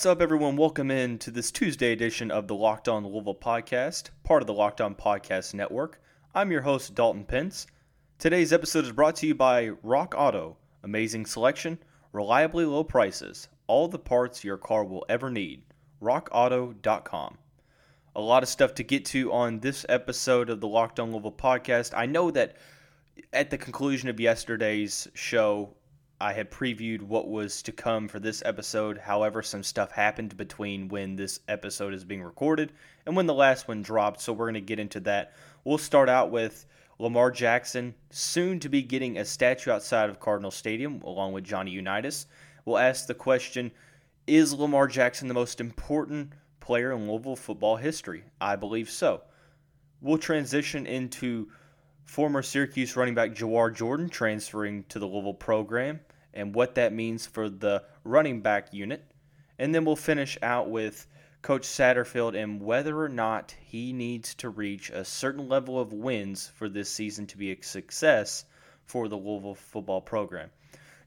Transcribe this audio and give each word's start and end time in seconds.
What's 0.00 0.06
up, 0.06 0.22
everyone? 0.22 0.56
Welcome 0.56 0.90
in 0.90 1.18
to 1.18 1.30
this 1.30 1.50
Tuesday 1.50 1.92
edition 1.92 2.30
of 2.30 2.48
the 2.48 2.54
Locked 2.54 2.88
On 2.88 3.06
Louisville 3.06 3.34
podcast, 3.34 4.08
part 4.24 4.42
of 4.42 4.46
the 4.46 4.54
Locked 4.54 4.80
On 4.80 4.94
Podcast 4.94 5.52
Network. 5.52 6.00
I'm 6.34 6.50
your 6.50 6.62
host, 6.62 6.94
Dalton 6.94 7.26
Pence. 7.26 7.66
Today's 8.18 8.50
episode 8.50 8.86
is 8.86 8.92
brought 8.92 9.16
to 9.16 9.26
you 9.26 9.34
by 9.34 9.72
Rock 9.82 10.14
Auto. 10.16 10.56
Amazing 10.84 11.26
selection, 11.26 11.78
reliably 12.14 12.64
low 12.64 12.82
prices, 12.82 13.48
all 13.66 13.88
the 13.88 13.98
parts 13.98 14.42
your 14.42 14.56
car 14.56 14.86
will 14.86 15.04
ever 15.10 15.28
need. 15.28 15.64
RockAuto.com. 16.00 17.36
A 18.16 18.20
lot 18.22 18.42
of 18.42 18.48
stuff 18.48 18.74
to 18.76 18.82
get 18.82 19.04
to 19.04 19.30
on 19.34 19.60
this 19.60 19.84
episode 19.90 20.48
of 20.48 20.62
the 20.62 20.66
Locked 20.66 20.98
On 20.98 21.10
Louisville 21.10 21.30
podcast. 21.30 21.92
I 21.94 22.06
know 22.06 22.30
that 22.30 22.56
at 23.34 23.50
the 23.50 23.58
conclusion 23.58 24.08
of 24.08 24.18
yesterday's 24.18 25.08
show, 25.12 25.74
I 26.22 26.34
had 26.34 26.50
previewed 26.50 27.00
what 27.00 27.28
was 27.28 27.62
to 27.62 27.72
come 27.72 28.06
for 28.06 28.20
this 28.20 28.42
episode. 28.44 28.98
However, 28.98 29.40
some 29.40 29.62
stuff 29.62 29.90
happened 29.90 30.36
between 30.36 30.88
when 30.88 31.16
this 31.16 31.40
episode 31.48 31.94
is 31.94 32.04
being 32.04 32.22
recorded 32.22 32.72
and 33.06 33.16
when 33.16 33.24
the 33.24 33.32
last 33.32 33.68
one 33.68 33.80
dropped, 33.80 34.20
so 34.20 34.34
we're 34.34 34.44
going 34.44 34.54
to 34.54 34.60
get 34.60 34.78
into 34.78 35.00
that. 35.00 35.32
We'll 35.64 35.78
start 35.78 36.10
out 36.10 36.30
with 36.30 36.66
Lamar 36.98 37.30
Jackson, 37.30 37.94
soon 38.10 38.60
to 38.60 38.68
be 38.68 38.82
getting 38.82 39.16
a 39.16 39.24
statue 39.24 39.70
outside 39.70 40.10
of 40.10 40.20
Cardinal 40.20 40.50
Stadium, 40.50 41.00
along 41.00 41.32
with 41.32 41.44
Johnny 41.44 41.70
Unitas. 41.70 42.26
We'll 42.66 42.76
ask 42.76 43.06
the 43.06 43.14
question 43.14 43.70
Is 44.26 44.52
Lamar 44.52 44.88
Jackson 44.88 45.26
the 45.26 45.32
most 45.32 45.58
important 45.58 46.34
player 46.60 46.92
in 46.92 47.08
Louisville 47.08 47.34
football 47.34 47.76
history? 47.76 48.24
I 48.42 48.56
believe 48.56 48.90
so. 48.90 49.22
We'll 50.02 50.18
transition 50.18 50.86
into 50.86 51.48
former 52.04 52.42
Syracuse 52.42 52.94
running 52.94 53.14
back 53.14 53.34
Jawhar 53.34 53.74
Jordan 53.74 54.10
transferring 54.10 54.84
to 54.90 54.98
the 54.98 55.06
Louisville 55.06 55.32
program 55.32 56.00
and 56.34 56.54
what 56.54 56.74
that 56.76 56.92
means 56.92 57.26
for 57.26 57.48
the 57.48 57.82
running 58.04 58.40
back 58.40 58.72
unit. 58.72 59.04
And 59.58 59.74
then 59.74 59.84
we'll 59.84 59.96
finish 59.96 60.38
out 60.42 60.70
with 60.70 61.06
Coach 61.42 61.62
Satterfield 61.62 62.40
and 62.40 62.60
whether 62.60 63.00
or 63.00 63.08
not 63.08 63.54
he 63.62 63.92
needs 63.92 64.34
to 64.36 64.50
reach 64.50 64.90
a 64.90 65.04
certain 65.04 65.48
level 65.48 65.80
of 65.80 65.92
wins 65.92 66.48
for 66.54 66.68
this 66.68 66.90
season 66.90 67.26
to 67.28 67.38
be 67.38 67.50
a 67.50 67.62
success 67.62 68.44
for 68.84 69.08
the 69.08 69.16
Louisville 69.16 69.54
football 69.54 70.00
program. 70.00 70.50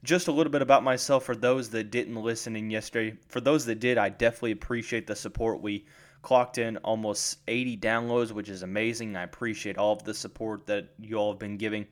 Just 0.04 0.28
a 0.28 0.32
little 0.32 0.52
bit 0.52 0.62
about 0.62 0.84
myself 0.84 1.24
for 1.24 1.36
those 1.36 1.70
that 1.70 1.92
didn't 1.92 2.16
listen 2.16 2.56
in 2.56 2.70
yesterday. 2.70 3.18
For 3.28 3.42
those 3.42 3.66
that 3.66 3.80
did, 3.80 3.98
I 3.98 4.10
definitely 4.10 4.52
appreciate 4.52 5.08
the 5.08 5.16
support. 5.16 5.62
We 5.62 5.86
clocked 6.24 6.58
in 6.58 6.78
almost 6.78 7.38
80 7.48 7.78
downloads, 7.78 8.32
which 8.32 8.50
is 8.50 8.64
amazing. 8.64 9.16
I 9.16 9.24
appreciate 9.24 9.78
all 9.78 9.94
of 9.94 10.04
the 10.04 10.14
support 10.14 10.66
that 10.68 10.90
you 11.00 11.16
all 11.18 11.32
have 11.32 11.40
been 11.40 11.58
giving. 11.58 11.86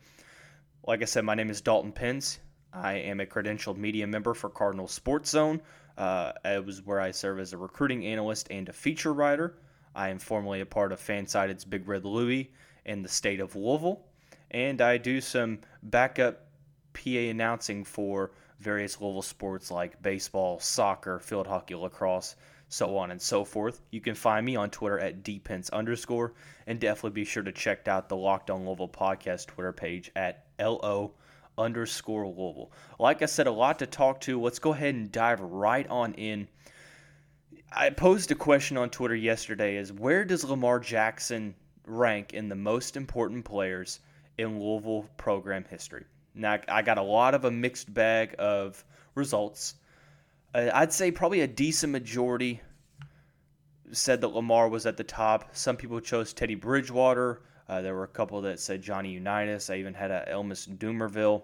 Like 0.85 1.01
I 1.01 1.05
said, 1.05 1.25
my 1.25 1.35
name 1.35 1.49
is 1.49 1.61
Dalton 1.61 1.91
Pence. 1.91 2.39
I 2.73 2.93
am 2.93 3.19
a 3.19 3.25
credentialed 3.25 3.77
media 3.77 4.07
member 4.07 4.33
for 4.33 4.49
Cardinal 4.49 4.87
Sports 4.87 5.29
Zone. 5.29 5.61
Uh, 5.97 6.31
it 6.45 6.65
was 6.65 6.85
where 6.85 6.99
I 6.99 7.11
serve 7.11 7.39
as 7.39 7.53
a 7.53 7.57
recruiting 7.57 8.05
analyst 8.05 8.47
and 8.49 8.69
a 8.69 8.73
feature 8.73 9.13
writer. 9.13 9.55
I 9.93 10.09
am 10.09 10.19
formerly 10.19 10.61
a 10.61 10.65
part 10.65 10.91
of 10.91 10.99
Fansided's 10.99 11.65
Big 11.65 11.87
Red 11.87 12.05
Louie 12.05 12.51
in 12.85 13.03
the 13.03 13.09
state 13.09 13.41
of 13.41 13.55
Louisville, 13.55 14.01
and 14.49 14.81
I 14.81 14.97
do 14.97 15.19
some 15.19 15.59
backup 15.83 16.47
PA 16.93 17.09
announcing 17.09 17.83
for 17.83 18.31
various 18.59 19.01
Louisville 19.01 19.21
sports 19.21 19.69
like 19.69 20.01
baseball, 20.01 20.59
soccer, 20.59 21.19
field 21.19 21.47
hockey, 21.47 21.75
lacrosse, 21.75 22.35
so 22.69 22.97
on 22.97 23.11
and 23.11 23.21
so 23.21 23.43
forth. 23.43 23.81
You 23.91 23.99
can 23.99 24.15
find 24.15 24.45
me 24.45 24.55
on 24.55 24.69
Twitter 24.69 24.99
at 24.99 25.23
dpence 25.23 25.69
underscore, 25.71 26.33
and 26.67 26.79
definitely 26.79 27.11
be 27.11 27.25
sure 27.25 27.43
to 27.43 27.51
check 27.51 27.87
out 27.89 28.07
the 28.07 28.15
Locked 28.15 28.49
On 28.49 28.65
Louisville 28.65 28.87
podcast 28.87 29.47
Twitter 29.47 29.73
page 29.73 30.09
at 30.15 30.45
lo 30.57 31.13
underscore 31.57 32.25
Louisville. 32.25 32.71
Like 32.99 33.21
I 33.21 33.25
said, 33.25 33.47
a 33.47 33.51
lot 33.51 33.79
to 33.79 33.85
talk 33.85 34.21
to. 34.21 34.41
Let's 34.41 34.59
go 34.59 34.73
ahead 34.73 34.95
and 34.95 35.11
dive 35.11 35.39
right 35.41 35.87
on 35.87 36.13
in. 36.13 36.47
I 37.71 37.89
posed 37.89 38.31
a 38.31 38.35
question 38.35 38.77
on 38.77 38.89
Twitter 38.89 39.15
yesterday 39.15 39.77
is 39.77 39.93
where 39.93 40.25
does 40.25 40.43
Lamar 40.43 40.79
Jackson 40.79 41.55
rank 41.85 42.33
in 42.33 42.49
the 42.49 42.55
most 42.55 42.97
important 42.97 43.45
players 43.45 43.99
in 44.37 44.59
Louisville 44.59 45.09
program 45.17 45.65
history? 45.69 46.05
Now, 46.35 46.59
I 46.67 46.81
got 46.81 46.97
a 46.97 47.03
lot 47.03 47.33
of 47.33 47.45
a 47.45 47.51
mixed 47.51 47.93
bag 47.93 48.35
of 48.39 48.83
results. 49.15 49.75
I'd 50.53 50.91
say 50.91 51.11
probably 51.11 51.41
a 51.41 51.47
decent 51.47 51.91
majority 51.91 52.61
said 53.91 54.21
that 54.21 54.29
Lamar 54.29 54.69
was 54.69 54.85
at 54.85 54.97
the 54.97 55.03
top. 55.03 55.55
Some 55.55 55.77
people 55.77 55.99
chose 55.99 56.33
Teddy 56.33 56.55
Bridgewater. 56.55 57.41
Uh, 57.69 57.81
there 57.81 57.95
were 57.95 58.03
a 58.03 58.07
couple 58.07 58.41
that 58.41 58.59
said 58.59 58.81
Johnny 58.81 59.11
Unitas. 59.11 59.69
I 59.69 59.75
even 59.77 59.93
had 59.93 60.11
a 60.11 60.25
Elvis 60.29 60.67
Dumervil. 60.77 61.43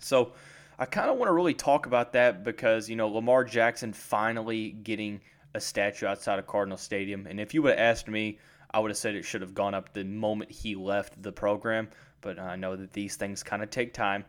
So 0.00 0.32
I 0.78 0.84
kind 0.84 1.10
of 1.10 1.18
want 1.18 1.28
to 1.28 1.32
really 1.32 1.54
talk 1.54 1.86
about 1.86 2.12
that 2.12 2.44
because, 2.44 2.88
you 2.88 2.96
know, 2.96 3.08
Lamar 3.08 3.44
Jackson 3.44 3.92
finally 3.92 4.70
getting 4.70 5.20
a 5.54 5.60
statue 5.60 6.06
outside 6.06 6.38
of 6.38 6.46
Cardinal 6.46 6.78
Stadium. 6.78 7.26
And 7.26 7.40
if 7.40 7.54
you 7.54 7.62
would 7.62 7.70
have 7.70 7.78
asked 7.78 8.08
me, 8.08 8.38
I 8.70 8.80
would 8.80 8.90
have 8.90 8.98
said 8.98 9.14
it 9.14 9.24
should 9.24 9.40
have 9.40 9.54
gone 9.54 9.74
up 9.74 9.92
the 9.92 10.04
moment 10.04 10.50
he 10.50 10.74
left 10.74 11.20
the 11.22 11.32
program. 11.32 11.88
But 12.20 12.38
I 12.38 12.56
know 12.56 12.76
that 12.76 12.92
these 12.92 13.16
things 13.16 13.42
kind 13.42 13.62
of 13.62 13.70
take 13.70 13.94
time. 13.94 14.24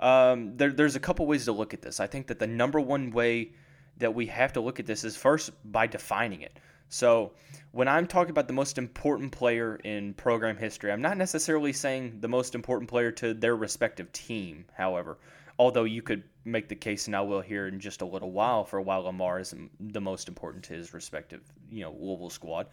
Um, 0.00 0.56
there, 0.56 0.70
there's 0.70 0.96
a 0.96 1.00
couple 1.00 1.26
ways 1.26 1.46
to 1.46 1.52
look 1.52 1.74
at 1.74 1.82
this. 1.82 1.98
I 1.98 2.06
think 2.06 2.26
that 2.28 2.38
the 2.38 2.46
number 2.46 2.80
one 2.80 3.10
way 3.10 3.52
that 3.96 4.14
we 4.14 4.26
have 4.26 4.52
to 4.52 4.60
look 4.60 4.78
at 4.78 4.86
this 4.86 5.02
is 5.04 5.16
first 5.16 5.50
by 5.72 5.86
defining 5.86 6.42
it. 6.42 6.58
So, 6.88 7.32
when 7.72 7.86
I'm 7.86 8.06
talking 8.06 8.30
about 8.30 8.46
the 8.46 8.54
most 8.54 8.78
important 8.78 9.30
player 9.30 9.76
in 9.76 10.14
program 10.14 10.56
history, 10.56 10.90
I'm 10.90 11.02
not 11.02 11.18
necessarily 11.18 11.72
saying 11.72 12.18
the 12.20 12.28
most 12.28 12.54
important 12.54 12.88
player 12.88 13.10
to 13.12 13.34
their 13.34 13.56
respective 13.56 14.10
team, 14.12 14.64
however. 14.74 15.18
Although 15.58 15.84
you 15.84 16.02
could 16.02 16.22
make 16.44 16.68
the 16.68 16.76
case, 16.76 17.06
and 17.06 17.14
I 17.14 17.20
will 17.20 17.40
here 17.40 17.66
in 17.66 17.78
just 17.78 18.00
a 18.00 18.06
little 18.06 18.32
while, 18.32 18.64
for 18.64 18.80
why 18.80 18.96
Lamar 18.96 19.40
is 19.40 19.54
the 19.78 20.00
most 20.00 20.28
important 20.28 20.64
to 20.64 20.74
his 20.74 20.94
respective, 20.94 21.42
you 21.70 21.82
know, 21.82 21.94
Louisville 21.98 22.30
squad. 22.30 22.68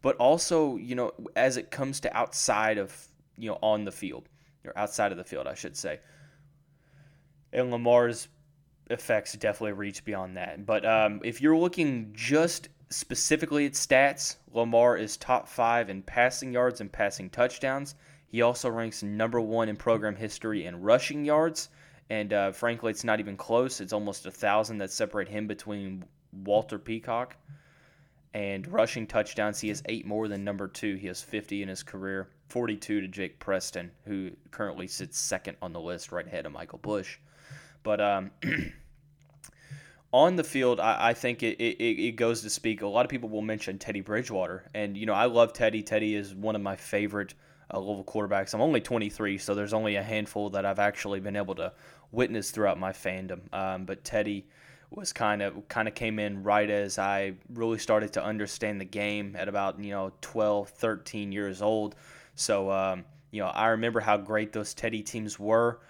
But 0.00 0.16
also, 0.16 0.76
you 0.76 0.94
know, 0.94 1.12
as 1.34 1.56
it 1.56 1.70
comes 1.70 2.00
to 2.00 2.16
outside 2.16 2.78
of, 2.78 2.94
you 3.36 3.50
know, 3.50 3.58
on 3.62 3.84
the 3.84 3.90
field, 3.90 4.28
or 4.64 4.78
outside 4.78 5.10
of 5.10 5.18
the 5.18 5.24
field, 5.24 5.46
I 5.46 5.54
should 5.54 5.76
say. 5.76 5.98
And 7.52 7.70
Lamar's 7.70 8.28
effects 8.90 9.32
definitely 9.32 9.72
reach 9.72 10.04
beyond 10.04 10.36
that. 10.36 10.64
But 10.64 10.84
um, 10.86 11.20
if 11.24 11.40
you're 11.40 11.56
looking 11.56 12.10
just 12.12 12.68
specifically 12.90 13.64
its 13.64 13.84
stats, 13.84 14.36
Lamar 14.52 14.96
is 14.96 15.16
top 15.16 15.48
five 15.48 15.90
in 15.90 16.02
passing 16.02 16.52
yards 16.52 16.80
and 16.80 16.90
passing 16.90 17.30
touchdowns. 17.30 17.94
He 18.28 18.42
also 18.42 18.68
ranks 18.68 19.02
number 19.02 19.40
one 19.40 19.68
in 19.68 19.76
program 19.76 20.16
history 20.16 20.66
in 20.66 20.82
rushing 20.82 21.24
yards. 21.24 21.68
And 22.08 22.32
uh, 22.32 22.52
frankly, 22.52 22.90
it's 22.90 23.04
not 23.04 23.20
even 23.20 23.36
close. 23.36 23.80
It's 23.80 23.92
almost 23.92 24.26
a 24.26 24.30
thousand 24.30 24.78
that 24.78 24.90
separate 24.90 25.28
him 25.28 25.46
between 25.46 26.04
Walter 26.44 26.78
Peacock 26.78 27.36
and 28.34 28.66
rushing 28.68 29.06
touchdowns. 29.06 29.60
He 29.60 29.68
has 29.68 29.82
eight 29.86 30.06
more 30.06 30.28
than 30.28 30.44
number 30.44 30.68
two. 30.68 30.96
He 30.96 31.06
has 31.06 31.22
50 31.22 31.62
in 31.62 31.68
his 31.68 31.82
career, 31.82 32.28
42 32.48 33.00
to 33.00 33.08
Jake 33.08 33.38
Preston, 33.38 33.90
who 34.04 34.30
currently 34.50 34.86
sits 34.86 35.18
second 35.18 35.56
on 35.62 35.72
the 35.72 35.80
list, 35.80 36.12
right 36.12 36.26
ahead 36.26 36.46
of 36.46 36.52
Michael 36.52 36.78
Bush. 36.78 37.18
But 37.82 38.00
um, 38.00 38.30
on 40.16 40.36
the 40.36 40.44
field, 40.44 40.80
I, 40.80 41.10
I 41.10 41.14
think 41.14 41.42
it, 41.42 41.60
it, 41.60 41.82
it 41.82 42.16
goes 42.16 42.40
to 42.40 42.50
speak. 42.50 42.80
A 42.80 42.86
lot 42.86 43.04
of 43.04 43.10
people 43.10 43.28
will 43.28 43.42
mention 43.42 43.78
Teddy 43.78 44.00
Bridgewater, 44.00 44.64
and 44.72 44.96
you 44.96 45.04
know 45.04 45.12
I 45.12 45.26
love 45.26 45.52
Teddy. 45.52 45.82
Teddy 45.82 46.14
is 46.14 46.34
one 46.34 46.56
of 46.56 46.62
my 46.62 46.74
favorite 46.74 47.34
uh, 47.70 47.78
quarterbacks. 47.78 48.54
I'm 48.54 48.62
only 48.62 48.80
23, 48.80 49.36
so 49.36 49.54
there's 49.54 49.74
only 49.74 49.96
a 49.96 50.02
handful 50.02 50.48
that 50.50 50.64
I've 50.64 50.78
actually 50.78 51.20
been 51.20 51.36
able 51.36 51.54
to 51.56 51.70
witness 52.12 52.50
throughout 52.50 52.78
my 52.78 52.92
fandom. 52.92 53.52
Um, 53.52 53.84
but 53.84 54.04
Teddy 54.04 54.46
was 54.90 55.12
kind 55.12 55.42
of 55.42 55.68
kind 55.68 55.86
of 55.86 55.94
came 55.94 56.18
in 56.18 56.42
right 56.42 56.70
as 56.70 56.98
I 56.98 57.34
really 57.52 57.78
started 57.78 58.14
to 58.14 58.24
understand 58.24 58.80
the 58.80 58.86
game 58.86 59.36
at 59.36 59.48
about 59.48 59.78
you 59.84 59.90
know 59.90 60.12
12, 60.22 60.70
13 60.70 61.30
years 61.30 61.60
old. 61.60 61.94
So 62.36 62.70
um, 62.70 63.04
you 63.32 63.42
know 63.42 63.48
I 63.48 63.66
remember 63.66 64.00
how 64.00 64.16
great 64.16 64.54
those 64.54 64.72
Teddy 64.72 65.02
teams 65.02 65.38
were. 65.38 65.80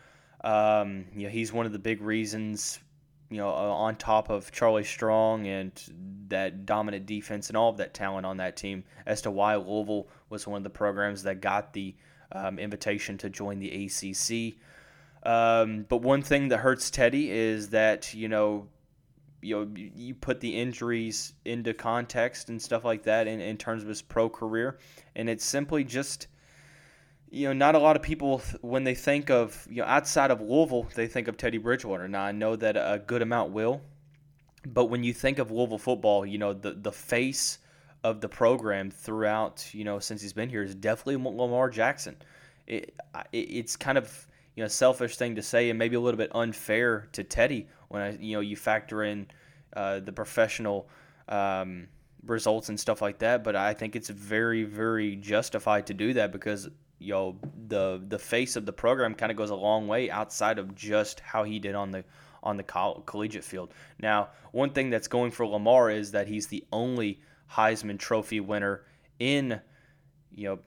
Um, 0.43 1.05
you 1.15 1.29
know 1.29 1.31
he's 1.31 1.53
one 1.53 1.65
of 1.65 1.73
the 1.73 1.79
big 1.79 2.03
reasons 2.03 2.81
you 3.31 3.39
know, 3.39 3.49
uh, 3.49 3.53
on 3.53 3.97
top 3.97 4.31
of 4.31 4.53
Charlie 4.53 4.85
Strong 4.85 5.47
and 5.47 5.73
that 6.29 6.67
dominant 6.67 7.07
defense 7.07 7.49
and 7.49 7.57
all 7.57 7.71
of 7.71 7.77
that 7.79 7.95
talent 7.95 8.27
on 8.27 8.37
that 8.39 8.57
team, 8.57 8.85
as 9.05 9.23
to 9.23 9.31
why 9.31 9.57
Louisville 9.57 10.09
was 10.29 10.47
one 10.47 10.59
of 10.59 10.65
the 10.65 10.71
programs 10.71 11.23
that 11.25 11.41
got 11.41 11.73
the 11.73 11.95
um, 12.33 12.59
invitation 12.59 13.19
to 13.19 13.31
join 13.31 13.59
the 13.59 13.87
ACC. 13.87 14.59
Um, 15.29 15.87
but 15.89 15.99
one 15.99 16.23
thing 16.23 16.49
that 16.49 16.59
hurts 16.59 16.91
Teddy 16.91 17.31
is 17.31 17.71
that 17.71 18.15
you 18.15 18.29
know, 18.29 18.69
you 19.43 19.57
know, 19.57 19.73
you 19.75 20.15
put 20.15 20.41
the 20.41 20.57
injuries 20.57 21.35
into 21.45 21.75
context 21.75 22.49
and 22.49 22.61
stuff 22.61 22.85
like 22.85 23.03
that 23.05 23.27
in, 23.27 23.41
in 23.41 23.57
terms 23.57 23.83
of 23.83 23.89
his 23.89 24.03
pro 24.03 24.29
career, 24.29 24.79
and 25.17 25.29
it's 25.29 25.45
simply 25.45 25.83
just 25.83 26.29
you 27.37 27.47
know, 27.47 27.53
not 27.53 27.75
a 27.75 27.79
lot 27.79 27.97
of 27.97 28.03
people 28.03 28.41
when 28.63 28.85
they 28.85 28.95
think 28.95 29.31
of 29.31 29.69
you 29.71 29.83
know 29.83 29.85
outside 29.85 30.31
of 30.31 30.41
Louisville, 30.41 30.87
they 30.95 31.07
think 31.07 31.29
of 31.29 31.37
Teddy 31.37 31.59
Bridgewater. 31.59 32.09
Now 32.09 32.23
I 32.23 32.33
know 32.33 32.57
that 32.57 32.77
a 32.77 32.99
good 32.99 33.21
amount 33.21 33.53
will, 33.53 33.83
but 34.65 34.87
when 34.87 35.05
you 35.05 35.13
think 35.13 35.39
of 35.39 35.51
Louisville 35.51 35.79
football, 35.79 36.25
you 36.25 36.39
know 36.39 36.55
the 36.55 36.73
the 36.73 36.93
face 36.93 37.59
of 38.03 38.21
the 38.21 38.29
program 38.29 38.91
throughout 38.91 39.69
you 39.73 39.85
know 39.85 39.99
since 39.99 40.23
he's 40.23 40.33
been 40.33 40.49
here 40.49 40.63
is 40.63 40.75
definitely 40.75 41.17
Lamar 41.17 41.69
Jackson. 41.69 42.17
It, 42.67 42.95
it 43.33 43.39
it's 43.39 43.77
kind 43.77 43.99
of 43.99 44.27
you 44.55 44.65
know 44.65 44.69
selfish 44.69 45.17
thing 45.17 45.35
to 45.35 45.43
say 45.43 45.69
and 45.69 45.79
maybe 45.79 45.97
a 45.97 46.01
little 46.01 46.19
bit 46.19 46.31
unfair 46.35 47.09
to 47.13 47.23
Teddy 47.23 47.69
when 47.89 48.01
I 48.01 48.17
you 48.19 48.35
know 48.37 48.41
you 48.41 48.57
factor 48.57 49.05
in 49.05 49.27
uh, 49.75 50.01
the 50.01 50.13
professional 50.13 50.89
um, 51.29 51.89
results 52.25 52.71
and 52.71 52.81
stuff 52.81 53.03
like 53.03 53.19
that. 53.19 53.45
But 53.45 53.57
I 53.57 53.75
think 53.75 53.95
it's 53.95 54.09
very, 54.09 54.65
very 54.65 55.17
justified 55.17 55.87
to 55.89 55.95
do 55.95 56.15
that 56.15 56.33
because 56.33 56.71
you 56.99 57.13
know 57.13 57.37
the 57.69 58.03
the 58.09 58.19
face 58.19 58.57
of 58.57 58.67
the 58.67 58.73
program 58.73 59.15
kind 59.15 59.31
of 59.31 59.37
goes 59.37 59.51
a 59.51 59.55
long 59.55 59.87
way 59.87 60.11
outside 60.11 60.59
of 60.59 60.75
just 60.75 61.21
how 61.21 61.45
he 61.45 61.59
did 61.59 61.75
on 61.75 61.91
the 61.91 62.05
on 62.43 62.57
the 62.57 62.63
coll- 62.63 63.03
collegiate 63.07 63.45
field. 63.45 63.73
Now, 64.01 64.29
one 64.53 64.71
thing 64.71 64.89
that's 64.91 65.09
going 65.09 65.33
for 65.33 65.47
Lamar 65.47 65.91
is 65.91 66.13
that 66.13 66.29
he's 66.29 66.47
the 66.47 66.65
only 66.73 67.21
Heisman 67.51 67.99
Trophy 67.99 68.41
winner 68.41 68.83
in 69.19 69.61
you 70.35 70.49
know 70.49 70.59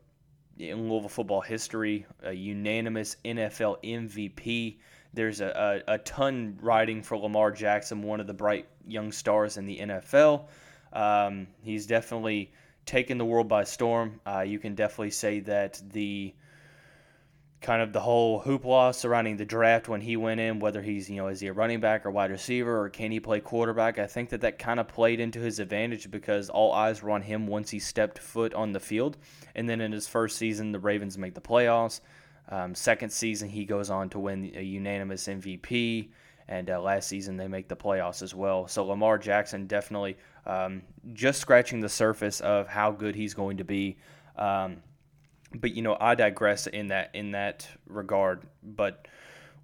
in 0.59 0.89
Louisville 0.89 1.09
football 1.09 1.41
history, 1.41 2.05
a 2.21 2.33
unanimous 2.33 3.15
NFL 3.23 3.77
MVP. 3.83 4.77
There's 5.13 5.41
a, 5.41 5.81
a, 5.87 5.93
a, 5.93 5.97
ton 5.99 6.59
riding 6.61 7.01
for 7.01 7.17
Lamar 7.17 7.51
Jackson, 7.51 8.03
one 8.03 8.19
of 8.19 8.27
the 8.27 8.33
bright 8.33 8.67
young 8.85 9.11
stars 9.11 9.57
in 9.57 9.65
the 9.65 9.79
NFL. 9.79 10.47
Um, 10.91 11.47
he's 11.61 11.87
definitely 11.87 12.51
taken 12.85 13.17
the 13.17 13.25
world 13.25 13.47
by 13.47 13.63
storm. 13.63 14.19
Uh, 14.25 14.41
you 14.41 14.59
can 14.59 14.75
definitely 14.75 15.11
say 15.11 15.39
that 15.41 15.81
the 15.91 16.33
kind 17.61 17.81
of 17.81 17.91
the 17.91 17.99
whole 17.99 18.41
hoopla 18.41 18.95
surrounding 18.95 19.35
the 19.35 19.45
draft 19.45 19.89
when 19.89 19.99
he 19.99 20.15
went 20.15 20.39
in, 20.39 20.59
whether 20.59 20.81
he's, 20.81 21.09
you 21.09 21.17
know, 21.17 21.27
is 21.27 21.41
he 21.41 21.47
a 21.47 21.53
running 21.53 21.79
back 21.79 22.05
or 22.05 22.11
wide 22.11 22.31
receiver 22.31 22.81
or 22.81 22.89
can 22.89 23.11
he 23.11 23.19
play 23.19 23.39
quarterback? 23.41 23.99
I 23.99 24.07
think 24.07 24.29
that 24.29 24.41
that 24.41 24.59
kind 24.59 24.79
of 24.79 24.87
played 24.87 25.19
into 25.19 25.39
his 25.39 25.59
advantage 25.59 26.09
because 26.09 26.49
all 26.49 26.71
eyes 26.71 27.03
were 27.03 27.11
on 27.11 27.21
him 27.21 27.47
once 27.47 27.69
he 27.69 27.79
stepped 27.79 28.19
foot 28.19 28.53
on 28.53 28.71
the 28.71 28.79
field. 28.79 29.17
And 29.55 29.67
then 29.67 29.81
in 29.81 29.91
his 29.91 30.07
first 30.07 30.37
season, 30.37 30.71
the 30.71 30.79
Ravens 30.79 31.17
make 31.17 31.33
the 31.33 31.41
playoffs. 31.41 31.99
Um, 32.47 32.73
second 32.73 33.11
season, 33.11 33.49
he 33.49 33.65
goes 33.65 33.89
on 33.89 34.09
to 34.11 34.19
win 34.19 34.51
a 34.55 34.63
unanimous 34.63 35.27
MVP. 35.27 36.09
And 36.49 36.71
uh, 36.71 36.81
last 36.81 37.07
season, 37.07 37.37
they 37.37 37.47
make 37.47 37.69
the 37.69 37.75
playoffs 37.75 38.23
as 38.23 38.33
well. 38.33 38.67
So 38.67 38.83
Lamar 38.83 39.19
Jackson 39.19 39.67
definitely 39.67 40.17
um, 40.47 40.81
just 41.13 41.39
scratching 41.39 41.79
the 41.79 41.89
surface 41.89 42.41
of 42.41 42.67
how 42.67 42.91
good 42.91 43.15
he's 43.15 43.35
going 43.35 43.57
to 43.57 43.63
be. 43.63 43.99
Um, 44.35 44.77
but 45.53 45.75
you 45.75 45.83
know, 45.83 45.95
I 45.99 46.15
digress 46.15 46.65
in 46.65 46.87
that 46.87 47.11
in 47.13 47.31
that 47.31 47.67
regard. 47.85 48.41
But 48.63 49.07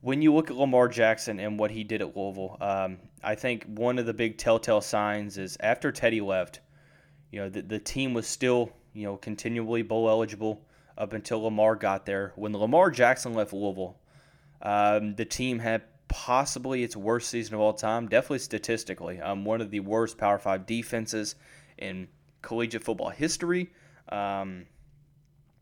when 0.01 0.21
you 0.21 0.31
look 0.31 0.51
at 0.51 0.55
Lamar 0.55 0.87
Jackson 0.87 1.39
and 1.39 1.57
what 1.57 1.71
he 1.71 1.83
did 1.83 2.01
at 2.01 2.15
Louisville, 2.15 2.57
um, 2.61 2.99
I 3.23 3.33
think 3.33 3.65
one 3.65 3.97
of 3.97 4.05
the 4.05 4.13
big 4.13 4.37
telltale 4.37 4.81
signs 4.81 5.39
is 5.39 5.57
after 5.61 5.91
Teddy 5.91 6.21
left, 6.21 6.59
you 7.31 7.39
know, 7.39 7.49
the, 7.49 7.63
the 7.63 7.79
team 7.79 8.13
was 8.13 8.27
still 8.27 8.71
you 8.93 9.05
know 9.05 9.17
continually 9.17 9.81
bowl 9.81 10.07
eligible 10.07 10.61
up 10.99 11.13
until 11.13 11.41
Lamar 11.41 11.75
got 11.75 12.05
there. 12.05 12.31
When 12.35 12.53
Lamar 12.53 12.91
Jackson 12.91 13.33
left 13.33 13.53
Louisville, 13.53 13.97
um, 14.61 15.15
the 15.15 15.25
team 15.25 15.57
had 15.57 15.81
possibly 16.07 16.83
its 16.83 16.95
worst 16.95 17.29
season 17.29 17.55
of 17.55 17.61
all 17.61 17.73
time, 17.73 18.07
definitely 18.07 18.39
statistically. 18.39 19.19
Um, 19.19 19.45
one 19.45 19.61
of 19.61 19.71
the 19.71 19.79
worst 19.79 20.17
Power 20.17 20.39
Five 20.39 20.65
defenses 20.65 21.35
in 21.77 22.07
collegiate 22.41 22.83
football 22.83 23.09
history. 23.09 23.71
Um, 24.09 24.65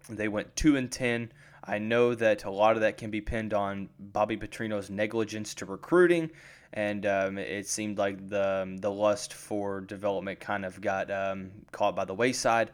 they 0.10 0.28
went 0.28 0.56
two 0.56 0.75
and 0.75 0.92
ten. 0.92 1.31
I 1.63 1.78
know 1.78 2.13
that 2.16 2.44
a 2.44 2.51
lot 2.51 2.75
of 2.75 2.81
that 2.81 2.98
can 2.98 3.10
be 3.10 3.22
pinned 3.22 3.54
on 3.54 3.90
Bobby 3.98 4.36
Petrino's 4.36 4.90
negligence 4.90 5.54
to 5.56 5.66
recruiting, 5.66 6.30
and 6.74 7.06
um, 7.06 7.38
it 7.38 7.68
seemed 7.68 7.98
like 7.98 8.28
the 8.30 8.78
the 8.81 8.92
lust 8.92 9.34
for 9.34 9.80
development 9.80 10.40
kind 10.40 10.66
of 10.66 10.81
got 10.81 11.10
um, 11.10 11.51
caught 11.72 11.95
by 11.95 12.06
the 12.06 12.13
wayside. 12.13 12.72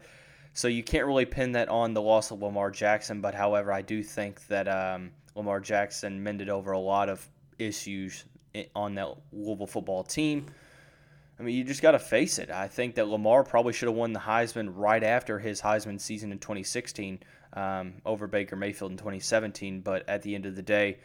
So 0.52 0.66
you 0.66 0.82
can't 0.82 1.06
really 1.06 1.24
pin 1.24 1.52
that 1.52 1.68
on 1.68 1.94
the 1.94 2.02
loss 2.02 2.32
of 2.32 2.42
Lamar 2.42 2.72
Jackson. 2.72 3.20
But 3.20 3.34
however, 3.34 3.72
I 3.72 3.82
do 3.82 4.02
think 4.02 4.44
that 4.48 4.66
um, 4.66 5.12
Lamar 5.36 5.60
Jackson 5.60 6.22
mended 6.22 6.48
over 6.48 6.72
a 6.72 6.78
lot 6.78 7.08
of 7.08 7.28
issues 7.60 8.24
on 8.74 8.94
that 8.96 9.08
Louisville 9.32 9.66
football 9.66 10.02
team. 10.02 10.46
I 11.38 11.42
mean, 11.42 11.56
you 11.56 11.64
just 11.64 11.80
got 11.80 11.92
to 11.92 11.98
face 11.98 12.38
it. 12.38 12.50
I 12.50 12.68
think 12.68 12.96
that 12.96 13.08
Lamar 13.08 13.42
probably 13.44 13.72
should 13.72 13.88
have 13.88 13.96
won 13.96 14.12
the 14.12 14.20
Heisman 14.20 14.72
right 14.74 15.02
after 15.02 15.38
his 15.38 15.62
Heisman 15.62 15.98
season 15.98 16.32
in 16.32 16.38
2016 16.38 17.20
um, 17.54 17.94
over 18.04 18.26
Baker 18.26 18.56
Mayfield 18.56 18.90
in 18.90 18.98
2017. 18.98 19.80
But 19.80 20.06
at 20.06 20.22
the 20.22 20.34
end 20.34 20.44
of 20.44 20.54
the 20.54 20.62
day, 20.62 20.98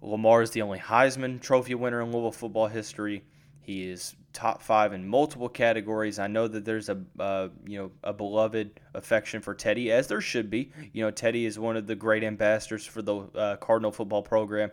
Lamar 0.00 0.40
is 0.40 0.50
the 0.50 0.62
only 0.62 0.78
Heisman 0.78 1.40
Trophy 1.40 1.74
winner 1.74 2.00
in 2.00 2.10
Louisville 2.10 2.32
football 2.32 2.68
history. 2.68 3.22
He 3.60 3.90
is 3.90 4.14
top 4.32 4.62
five 4.62 4.92
in 4.92 5.06
multiple 5.06 5.48
categories. 5.48 6.18
I 6.18 6.26
know 6.26 6.46
that 6.46 6.64
there's 6.64 6.88
a 6.88 7.02
uh, 7.18 7.48
you 7.66 7.78
know 7.78 7.90
a 8.04 8.12
beloved 8.12 8.80
affection 8.94 9.40
for 9.40 9.54
Teddy, 9.54 9.90
as 9.90 10.06
there 10.06 10.20
should 10.20 10.50
be. 10.50 10.70
You 10.92 11.04
know, 11.04 11.10
Teddy 11.10 11.46
is 11.46 11.58
one 11.58 11.76
of 11.76 11.86
the 11.86 11.96
great 11.96 12.22
ambassadors 12.22 12.86
for 12.86 13.02
the 13.02 13.16
uh, 13.16 13.56
Cardinal 13.56 13.90
football 13.90 14.22
program. 14.22 14.70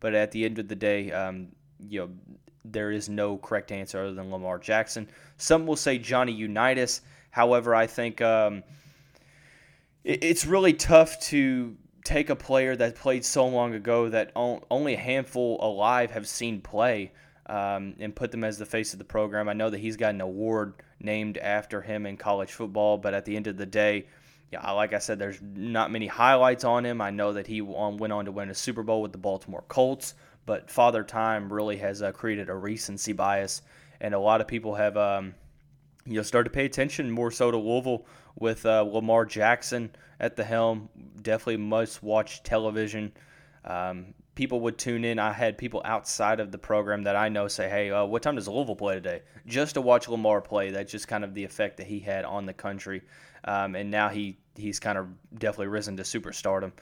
But 0.00 0.14
at 0.14 0.30
the 0.32 0.44
end 0.44 0.58
of 0.58 0.68
the 0.68 0.76
day, 0.76 1.10
um, 1.12 1.48
you 1.88 2.00
know, 2.00 2.10
there 2.64 2.90
is 2.90 3.08
no 3.08 3.36
correct 3.38 3.72
answer 3.72 4.00
other 4.00 4.14
than 4.14 4.30
Lamar 4.30 4.58
Jackson. 4.58 5.08
Some 5.36 5.66
will 5.66 5.76
say 5.76 5.98
Johnny 5.98 6.32
Unitas. 6.32 7.02
However, 7.30 7.74
I 7.74 7.86
think 7.86 8.20
um, 8.20 8.62
it, 10.04 10.22
it's 10.24 10.46
really 10.46 10.72
tough 10.72 11.20
to 11.28 11.76
take 12.04 12.30
a 12.30 12.36
player 12.36 12.76
that 12.76 12.94
played 12.94 13.24
so 13.24 13.46
long 13.46 13.74
ago 13.74 14.08
that 14.08 14.30
only 14.34 14.94
a 14.94 14.98
handful 14.98 15.58
alive 15.60 16.12
have 16.12 16.28
seen 16.28 16.60
play 16.60 17.10
um, 17.46 17.94
and 17.98 18.14
put 18.14 18.30
them 18.30 18.44
as 18.44 18.58
the 18.58 18.66
face 18.66 18.92
of 18.92 18.98
the 18.98 19.04
program. 19.04 19.48
I 19.48 19.54
know 19.54 19.70
that 19.70 19.78
he's 19.78 19.96
got 19.96 20.14
an 20.14 20.20
award 20.20 20.74
named 21.00 21.36
after 21.38 21.82
him 21.82 22.06
in 22.06 22.16
college 22.16 22.52
football, 22.52 22.96
but 22.96 23.12
at 23.12 23.24
the 23.24 23.36
end 23.36 23.48
of 23.48 23.56
the 23.56 23.66
day, 23.66 24.06
yeah, 24.52 24.70
like 24.70 24.92
I 24.92 24.98
said, 24.98 25.18
there's 25.18 25.40
not 25.42 25.90
many 25.90 26.06
highlights 26.06 26.64
on 26.64 26.86
him. 26.86 27.00
I 27.00 27.10
know 27.10 27.32
that 27.32 27.46
he 27.46 27.60
went 27.60 28.12
on 28.12 28.24
to 28.26 28.32
win 28.32 28.50
a 28.50 28.54
Super 28.54 28.82
Bowl 28.82 29.02
with 29.02 29.12
the 29.12 29.18
Baltimore 29.18 29.64
Colts, 29.68 30.14
but 30.44 30.70
Father 30.70 31.02
Time 31.02 31.52
really 31.52 31.76
has 31.78 32.00
uh, 32.00 32.12
created 32.12 32.48
a 32.48 32.54
recency 32.54 33.12
bias, 33.12 33.62
and 34.00 34.14
a 34.14 34.18
lot 34.18 34.40
of 34.40 34.46
people 34.46 34.74
have 34.74 34.96
um, 34.96 35.34
you 36.04 36.14
know 36.14 36.22
started 36.22 36.50
to 36.50 36.54
pay 36.54 36.64
attention 36.64 37.10
more 37.10 37.30
so 37.30 37.50
to 37.50 37.56
Louisville 37.56 38.06
with 38.38 38.64
uh, 38.64 38.82
Lamar 38.82 39.24
Jackson 39.24 39.90
at 40.20 40.36
the 40.36 40.44
helm. 40.44 40.88
Definitely 41.20 41.58
must 41.58 42.02
watch 42.02 42.42
television. 42.44 43.12
Um, 43.64 44.14
people 44.36 44.60
would 44.60 44.78
tune 44.78 45.04
in. 45.04 45.18
I 45.18 45.32
had 45.32 45.58
people 45.58 45.82
outside 45.84 46.38
of 46.38 46.52
the 46.52 46.58
program 46.58 47.02
that 47.02 47.16
I 47.16 47.28
know 47.28 47.48
say, 47.48 47.68
"Hey, 47.68 47.90
uh, 47.90 48.04
what 48.04 48.22
time 48.22 48.36
does 48.36 48.46
Louisville 48.46 48.76
play 48.76 48.94
today?" 48.94 49.22
Just 49.46 49.74
to 49.74 49.80
watch 49.80 50.08
Lamar 50.08 50.40
play. 50.40 50.70
That's 50.70 50.92
just 50.92 51.08
kind 51.08 51.24
of 51.24 51.34
the 51.34 51.42
effect 51.42 51.78
that 51.78 51.88
he 51.88 51.98
had 51.98 52.24
on 52.24 52.46
the 52.46 52.52
country, 52.52 53.02
um, 53.44 53.74
and 53.74 53.90
now 53.90 54.08
he 54.08 54.38
he's 54.54 54.78
kind 54.78 54.96
of 54.96 55.08
definitely 55.36 55.68
risen 55.68 55.96
to 55.96 56.04
superstardom. 56.04 56.72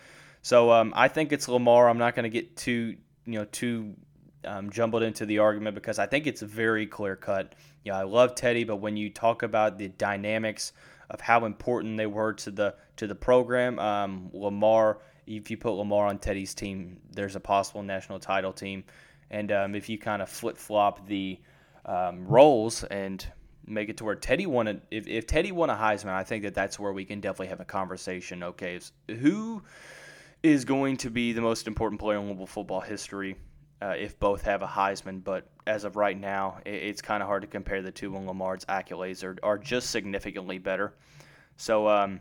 So 0.42 0.70
um, 0.70 0.92
I 0.94 1.08
think 1.08 1.32
it's 1.32 1.48
Lamar. 1.48 1.88
I'm 1.88 1.96
not 1.96 2.14
going 2.14 2.24
to 2.24 2.28
get 2.30 2.54
too 2.56 2.96
you 3.24 3.38
know 3.38 3.46
too 3.46 3.94
um, 4.44 4.68
jumbled 4.68 5.02
into 5.02 5.24
the 5.24 5.38
argument 5.38 5.74
because 5.74 5.98
I 5.98 6.06
think 6.06 6.26
it's 6.26 6.42
very 6.42 6.86
clear 6.86 7.16
cut. 7.16 7.54
You 7.84 7.92
know, 7.92 7.98
I 7.98 8.02
love 8.02 8.34
Teddy, 8.34 8.64
but 8.64 8.76
when 8.76 8.96
you 8.96 9.08
talk 9.08 9.42
about 9.42 9.78
the 9.78 9.88
dynamics 9.88 10.72
of 11.08 11.20
how 11.20 11.44
important 11.44 11.96
they 11.96 12.06
were 12.06 12.32
to 12.32 12.50
the 12.50 12.74
to 12.96 13.06
the 13.06 13.14
program, 13.14 13.78
um, 13.78 14.30
Lamar. 14.32 14.98
If 15.26 15.50
you 15.50 15.56
put 15.56 15.72
Lamar 15.72 16.06
on 16.06 16.18
Teddy's 16.18 16.54
team, 16.54 17.00
there's 17.12 17.36
a 17.36 17.40
possible 17.40 17.82
national 17.82 18.18
title 18.18 18.52
team, 18.52 18.84
and 19.30 19.50
um, 19.52 19.74
if 19.74 19.88
you 19.88 19.98
kind 19.98 20.22
of 20.22 20.28
flip 20.28 20.56
flop 20.56 21.06
the 21.06 21.40
um, 21.84 22.26
roles 22.26 22.84
and 22.84 23.26
make 23.66 23.88
it 23.88 23.96
to 23.96 24.04
where 24.04 24.14
Teddy 24.14 24.46
won 24.46 24.68
it, 24.68 24.82
if, 24.90 25.06
if 25.06 25.26
Teddy 25.26 25.52
won 25.52 25.70
a 25.70 25.74
Heisman, 25.74 26.12
I 26.12 26.24
think 26.24 26.42
that 26.44 26.54
that's 26.54 26.78
where 26.78 26.92
we 26.92 27.04
can 27.04 27.20
definitely 27.20 27.48
have 27.48 27.60
a 27.60 27.64
conversation. 27.64 28.42
Okay, 28.42 28.80
who 29.08 29.62
is 30.42 30.66
going 30.66 30.98
to 30.98 31.10
be 31.10 31.32
the 31.32 31.40
most 31.40 31.66
important 31.66 31.98
player 31.98 32.18
in 32.18 32.26
Louisville 32.26 32.46
football 32.46 32.80
history 32.80 33.36
uh, 33.80 33.94
if 33.98 34.18
both 34.20 34.42
have 34.42 34.62
a 34.62 34.66
Heisman. 34.66 35.22
But 35.24 35.48
as 35.66 35.84
of 35.84 35.96
right 35.96 36.18
now, 36.18 36.58
it, 36.64 36.74
it's 36.74 37.02
kind 37.02 37.22
of 37.22 37.28
hard 37.28 37.42
to 37.42 37.48
compare 37.48 37.82
the 37.82 37.90
two 37.90 38.12
when 38.12 38.26
Lamar's 38.26 38.64
accolades 38.66 39.24
are, 39.24 39.36
are 39.42 39.58
just 39.58 39.90
significantly 39.90 40.58
better. 40.58 40.94
So 41.56 41.88
um, 41.88 42.20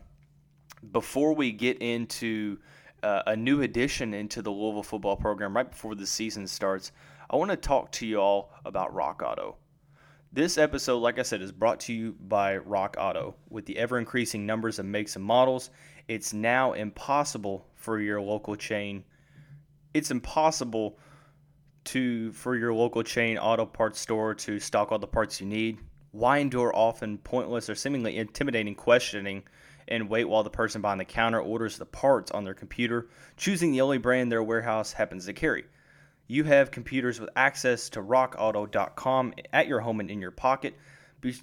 before 0.92 1.34
we 1.34 1.52
get 1.52 1.82
into 1.82 2.60
uh, 3.04 3.24
a 3.28 3.36
new 3.36 3.62
addition 3.62 4.14
into 4.14 4.42
the 4.42 4.50
Louisville 4.50 4.84
football 4.84 5.16
program 5.16 5.56
right 5.56 5.70
before 5.70 5.94
the 5.96 6.08
season 6.08 6.48
starts, 6.48 6.92
I 7.30 7.36
want 7.36 7.52
to 7.52 7.58
talk 7.58 7.92
to 7.94 8.08
you 8.08 8.20
all 8.20 8.52
about 8.66 8.94
Rock 8.94 9.22
Auto. 9.24 9.58
This 10.32 10.58
episode, 10.58 10.98
like 10.98 11.20
I 11.20 11.24
said, 11.24 11.42
is 11.42 11.52
brought 11.52 11.80
to 11.82 11.94
you 11.94 12.16
by 12.20 12.58
Rock 12.58 12.96
Auto. 13.00 13.36
With 13.50 13.66
the 13.66 13.78
ever 13.78 14.00
increasing 14.00 14.46
numbers 14.46 14.80
of 14.80 14.86
makes 14.86 15.16
and 15.16 15.24
models, 15.24 15.70
it's 16.08 16.34
now 16.34 16.74
impossible 16.74 17.68
for 17.76 18.00
your 18.00 18.20
local 18.20 18.56
chain. 18.56 19.04
It's 19.94 20.10
impossible 20.10 20.98
to 21.86 22.32
for 22.32 22.56
your 22.56 22.74
local 22.74 23.04
chain 23.04 23.38
auto 23.38 23.66
parts 23.66 24.00
store 24.00 24.34
to 24.34 24.60
stock 24.60 24.92
all 24.92 25.00
the 25.00 25.06
parts 25.06 25.40
you 25.40 25.46
need. 25.46 25.78
Why 26.12 26.38
endure 26.38 26.76
often 26.76 27.18
pointless 27.18 27.70
or 27.70 27.76
seemingly 27.76 28.18
intimidating 28.18 28.76
questioning 28.76 29.44
and 29.88 30.10
wait 30.10 30.26
while 30.26 30.44
the 30.44 30.50
person 30.50 30.82
behind 30.82 31.00
the 31.00 31.06
counter 31.06 31.40
orders 31.40 31.78
the 31.78 31.86
parts 31.86 32.32
on 32.32 32.44
their 32.44 32.54
computer, 32.54 33.08
choosing 33.38 33.72
the 33.72 33.82
only 33.82 33.98
brand 33.98 34.32
their 34.32 34.44
warehouse 34.44 34.94
happens 34.94 35.26
to 35.26 35.34
carry? 35.34 35.66
You 36.28 36.46
have 36.46 36.72
computers 36.72 37.20
with 37.20 37.30
access 37.36 37.90
to 37.90 38.02
rockauto.com 38.02 39.34
at 39.52 39.68
your 39.68 39.82
home 39.82 40.00
and 40.00 40.10
in 40.10 40.22
your 40.22 40.32
pocket. 40.32 40.76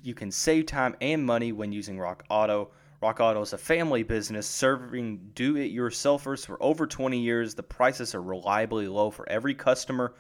You 0.03 0.15
can 0.15 0.31
save 0.31 0.67
time 0.67 0.97
and 1.01 1.25
money 1.25 1.53
when 1.53 1.73
using 1.73 1.99
Rock 1.99 2.25
Auto. 2.31 2.71
Rock 3.03 3.21
Auto 3.21 3.41
is 3.41 3.53
a 3.53 3.59
family 3.59 4.03
business 4.03 4.47
serving 4.47 5.33
do 5.35 5.57
it 5.57 5.73
yourselfers 5.73 6.45
for 6.45 6.63
over 6.63 6.87
20 6.87 7.19
years. 7.19 7.55
The 7.55 7.63
prices 7.63 8.15
are 8.15 8.23
reliably 8.23 8.89
low 8.89 9.11
for 9.11 9.29
every 9.29 9.55
customer. 9.55 10.15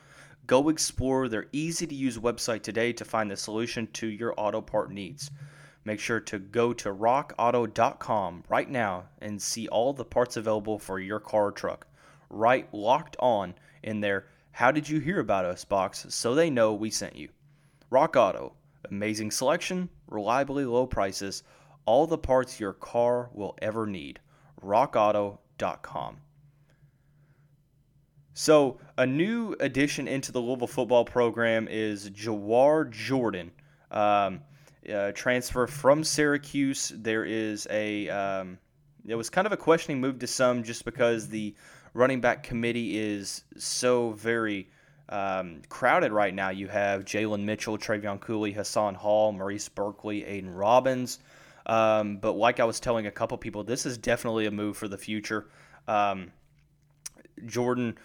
Go 0.46 0.68
explore 0.68 1.28
their 1.28 1.46
easy 1.52 1.86
to 1.86 1.94
use 1.94 2.18
website 2.18 2.62
today 2.62 2.92
to 2.94 3.04
find 3.04 3.30
the 3.30 3.36
solution 3.36 3.86
to 3.94 4.06
your 4.06 4.34
auto 4.36 4.60
part 4.60 4.90
needs. 4.90 5.30
Make 5.84 6.00
sure 6.00 6.20
to 6.20 6.38
go 6.38 6.72
to 6.74 6.92
rockauto.com 6.92 8.44
right 8.48 8.70
now 8.70 9.04
and 9.20 9.40
see 9.40 9.66
all 9.68 9.92
the 9.92 10.04
parts 10.04 10.36
available 10.36 10.78
for 10.78 10.98
your 10.98 11.20
car 11.20 11.46
or 11.46 11.52
truck. 11.52 11.86
Right 12.28 12.72
locked 12.72 13.16
on 13.18 13.54
in 13.82 14.00
their 14.00 14.26
How 14.52 14.70
Did 14.70 14.88
You 14.88 15.00
Hear 15.00 15.20
About 15.20 15.46
Us 15.46 15.64
box 15.64 16.06
so 16.10 16.34
they 16.34 16.50
know 16.50 16.74
we 16.74 16.90
sent 16.90 17.16
you. 17.16 17.30
Rock 17.88 18.14
Auto, 18.14 18.52
amazing 18.90 19.30
selection, 19.30 19.88
reliably 20.06 20.64
low 20.64 20.86
prices, 20.86 21.42
all 21.86 22.06
the 22.06 22.18
parts 22.18 22.60
your 22.60 22.72
car 22.72 23.30
will 23.32 23.56
ever 23.62 23.86
need. 23.86 24.20
RockAuto.com. 24.62 26.18
So, 28.32 28.78
a 28.96 29.06
new 29.06 29.56
addition 29.60 30.06
into 30.06 30.30
the 30.30 30.40
Louisville 30.40 30.66
football 30.66 31.04
program 31.04 31.66
is 31.68 32.10
Jawhar 32.10 32.90
Jordan. 32.90 33.50
Um, 33.90 34.40
uh, 34.92 35.12
transfer 35.12 35.66
from 35.66 36.04
Syracuse. 36.04 36.92
There 36.94 37.24
is 37.24 37.66
a. 37.70 38.08
Um, 38.08 38.58
it 39.06 39.14
was 39.14 39.30
kind 39.30 39.46
of 39.46 39.52
a 39.52 39.56
questioning 39.56 40.00
move 40.00 40.18
to 40.20 40.26
some 40.26 40.62
just 40.62 40.84
because 40.84 41.28
the 41.28 41.54
running 41.94 42.20
back 42.20 42.42
committee 42.42 42.98
is 42.98 43.44
so 43.56 44.10
very 44.10 44.68
um, 45.08 45.62
crowded 45.68 46.12
right 46.12 46.34
now. 46.34 46.50
You 46.50 46.68
have 46.68 47.04
Jalen 47.04 47.44
Mitchell, 47.44 47.78
Trevion 47.78 48.20
Cooley, 48.20 48.52
Hassan 48.52 48.94
Hall, 48.94 49.32
Maurice 49.32 49.68
Burkley, 49.68 50.24
Aidan 50.24 50.54
Robbins. 50.54 51.18
Um, 51.66 52.18
but 52.18 52.32
like 52.32 52.60
I 52.60 52.64
was 52.64 52.80
telling 52.80 53.06
a 53.06 53.10
couple 53.10 53.36
people, 53.38 53.64
this 53.64 53.86
is 53.86 53.98
definitely 53.98 54.46
a 54.46 54.50
move 54.50 54.76
for 54.76 54.88
the 54.88 54.98
future. 54.98 55.46
Um, 55.88 56.32
Jordan 57.46 57.98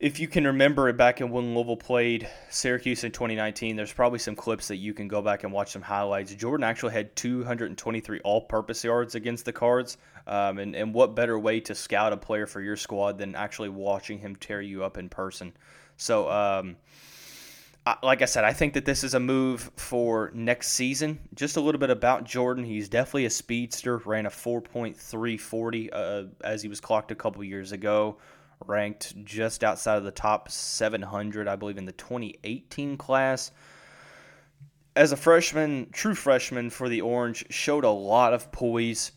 if 0.00 0.20
you 0.20 0.28
can 0.28 0.46
remember 0.46 0.88
it 0.88 0.96
back 0.96 1.20
in 1.20 1.30
when 1.30 1.54
Louisville 1.54 1.76
played 1.76 2.28
Syracuse 2.50 3.02
in 3.02 3.10
2019, 3.10 3.74
there's 3.74 3.92
probably 3.92 4.20
some 4.20 4.36
clips 4.36 4.68
that 4.68 4.76
you 4.76 4.94
can 4.94 5.08
go 5.08 5.20
back 5.20 5.42
and 5.42 5.52
watch 5.52 5.72
some 5.72 5.82
highlights. 5.82 6.32
Jordan 6.34 6.62
actually 6.62 6.92
had 6.92 7.16
223 7.16 8.20
all 8.20 8.42
purpose 8.42 8.84
yards 8.84 9.16
against 9.16 9.44
the 9.44 9.52
Cards. 9.52 9.98
Um, 10.28 10.58
and, 10.58 10.76
and 10.76 10.94
what 10.94 11.16
better 11.16 11.36
way 11.36 11.58
to 11.60 11.74
scout 11.74 12.12
a 12.12 12.16
player 12.16 12.46
for 12.46 12.60
your 12.60 12.76
squad 12.76 13.18
than 13.18 13.34
actually 13.34 13.70
watching 13.70 14.18
him 14.18 14.36
tear 14.36 14.60
you 14.60 14.84
up 14.84 14.98
in 14.98 15.08
person? 15.08 15.52
So, 15.96 16.30
um, 16.30 16.76
I, 17.84 17.96
like 18.04 18.22
I 18.22 18.26
said, 18.26 18.44
I 18.44 18.52
think 18.52 18.74
that 18.74 18.84
this 18.84 19.02
is 19.02 19.14
a 19.14 19.20
move 19.20 19.68
for 19.74 20.30
next 20.32 20.74
season. 20.74 21.18
Just 21.34 21.56
a 21.56 21.60
little 21.60 21.80
bit 21.80 21.90
about 21.90 22.22
Jordan. 22.22 22.62
He's 22.62 22.88
definitely 22.88 23.24
a 23.24 23.30
speedster, 23.30 23.96
ran 23.96 24.26
a 24.26 24.30
4.340 24.30 25.88
uh, 25.92 26.24
as 26.44 26.62
he 26.62 26.68
was 26.68 26.80
clocked 26.80 27.10
a 27.10 27.16
couple 27.16 27.42
years 27.42 27.72
ago 27.72 28.18
ranked 28.66 29.24
just 29.24 29.64
outside 29.64 29.98
of 29.98 30.04
the 30.04 30.10
top 30.10 30.50
700, 30.50 31.48
I 31.48 31.56
believe, 31.56 31.78
in 31.78 31.84
the 31.84 31.92
2018 31.92 32.96
class. 32.96 33.50
As 34.96 35.12
a 35.12 35.16
freshman, 35.16 35.90
true 35.92 36.14
freshman 36.14 36.70
for 36.70 36.88
the 36.88 37.00
Orange, 37.00 37.46
showed 37.50 37.84
a 37.84 37.90
lot 37.90 38.34
of 38.34 38.50
poise 38.50 39.12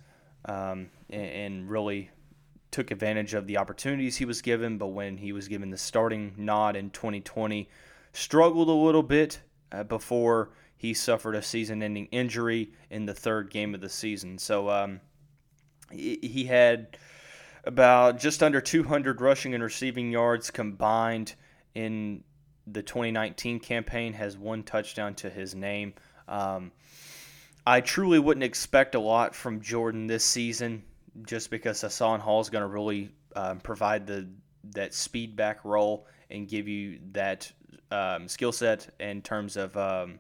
um, 0.46 0.90
and, 1.10 1.26
and 1.26 1.70
really 1.70 2.12
took 2.70 2.92
advantage 2.92 3.34
of 3.34 3.48
the 3.48 3.58
opportunities 3.58 4.18
he 4.18 4.26
was 4.26 4.42
given. 4.42 4.78
But 4.78 4.88
when 4.88 5.18
he 5.18 5.34
was 5.34 5.48
given 5.48 5.70
the 5.70 5.78
starting 5.78 6.34
nod 6.38 6.76
in 6.76 6.92
2020, 6.92 7.68
struggled 8.14 8.70
a 8.70 8.72
little 8.72 9.04
bit 9.04 9.42
uh, 9.72 9.84
before 9.84 10.52
he 10.78 10.94
suffered 10.94 11.36
a 11.36 11.42
season-ending 11.42 12.08
injury 12.08 12.74
in 12.90 13.06
the 13.06 13.14
third 13.14 13.50
game 13.50 13.76
of 13.76 13.82
the 13.82 13.90
season. 13.90 14.38
So 14.38 14.70
um, 14.70 15.00
he 15.92 16.46
had 16.46 16.98
about 17.64 18.20
just 18.20 18.42
under 18.42 18.62
200 18.62 19.22
rushing 19.22 19.54
and 19.54 19.64
receiving 19.64 20.12
yards 20.12 20.52
combined 20.52 21.36
in 21.76 22.24
the 22.68 22.82
2019 22.82 23.60
campaign, 23.60 24.14
has 24.14 24.38
one 24.38 24.64
touchdown 24.64 25.16
to 25.16 25.30
his 25.30 25.56
name. 25.56 25.94
Um, 26.28 26.72
I 27.66 27.82
truly 27.82 28.20
wouldn't 28.20 28.44
expect 28.44 28.96
a 28.96 29.00
lot 29.00 29.36
from 29.36 29.62
Jordan 29.62 30.08
this 30.08 30.24
season, 30.24 30.84
just 31.28 31.50
because 31.50 31.82
Hassan 31.82 32.20
Hall 32.20 32.42
is 32.42 32.50
going 32.50 32.64
to 32.64 32.68
really 32.68 33.12
um, 33.36 33.60
provide 33.60 34.08
the 34.08 34.28
that 34.74 34.94
speed 34.94 35.36
back 35.36 35.66
role 35.66 36.06
and 36.30 36.48
give 36.48 36.68
you 36.68 37.00
that 37.12 37.52
um, 37.92 38.28
skill 38.28 38.52
set 38.52 38.94
in 39.00 39.22
terms 39.22 39.58
of 39.58 39.76
um, 39.76 40.20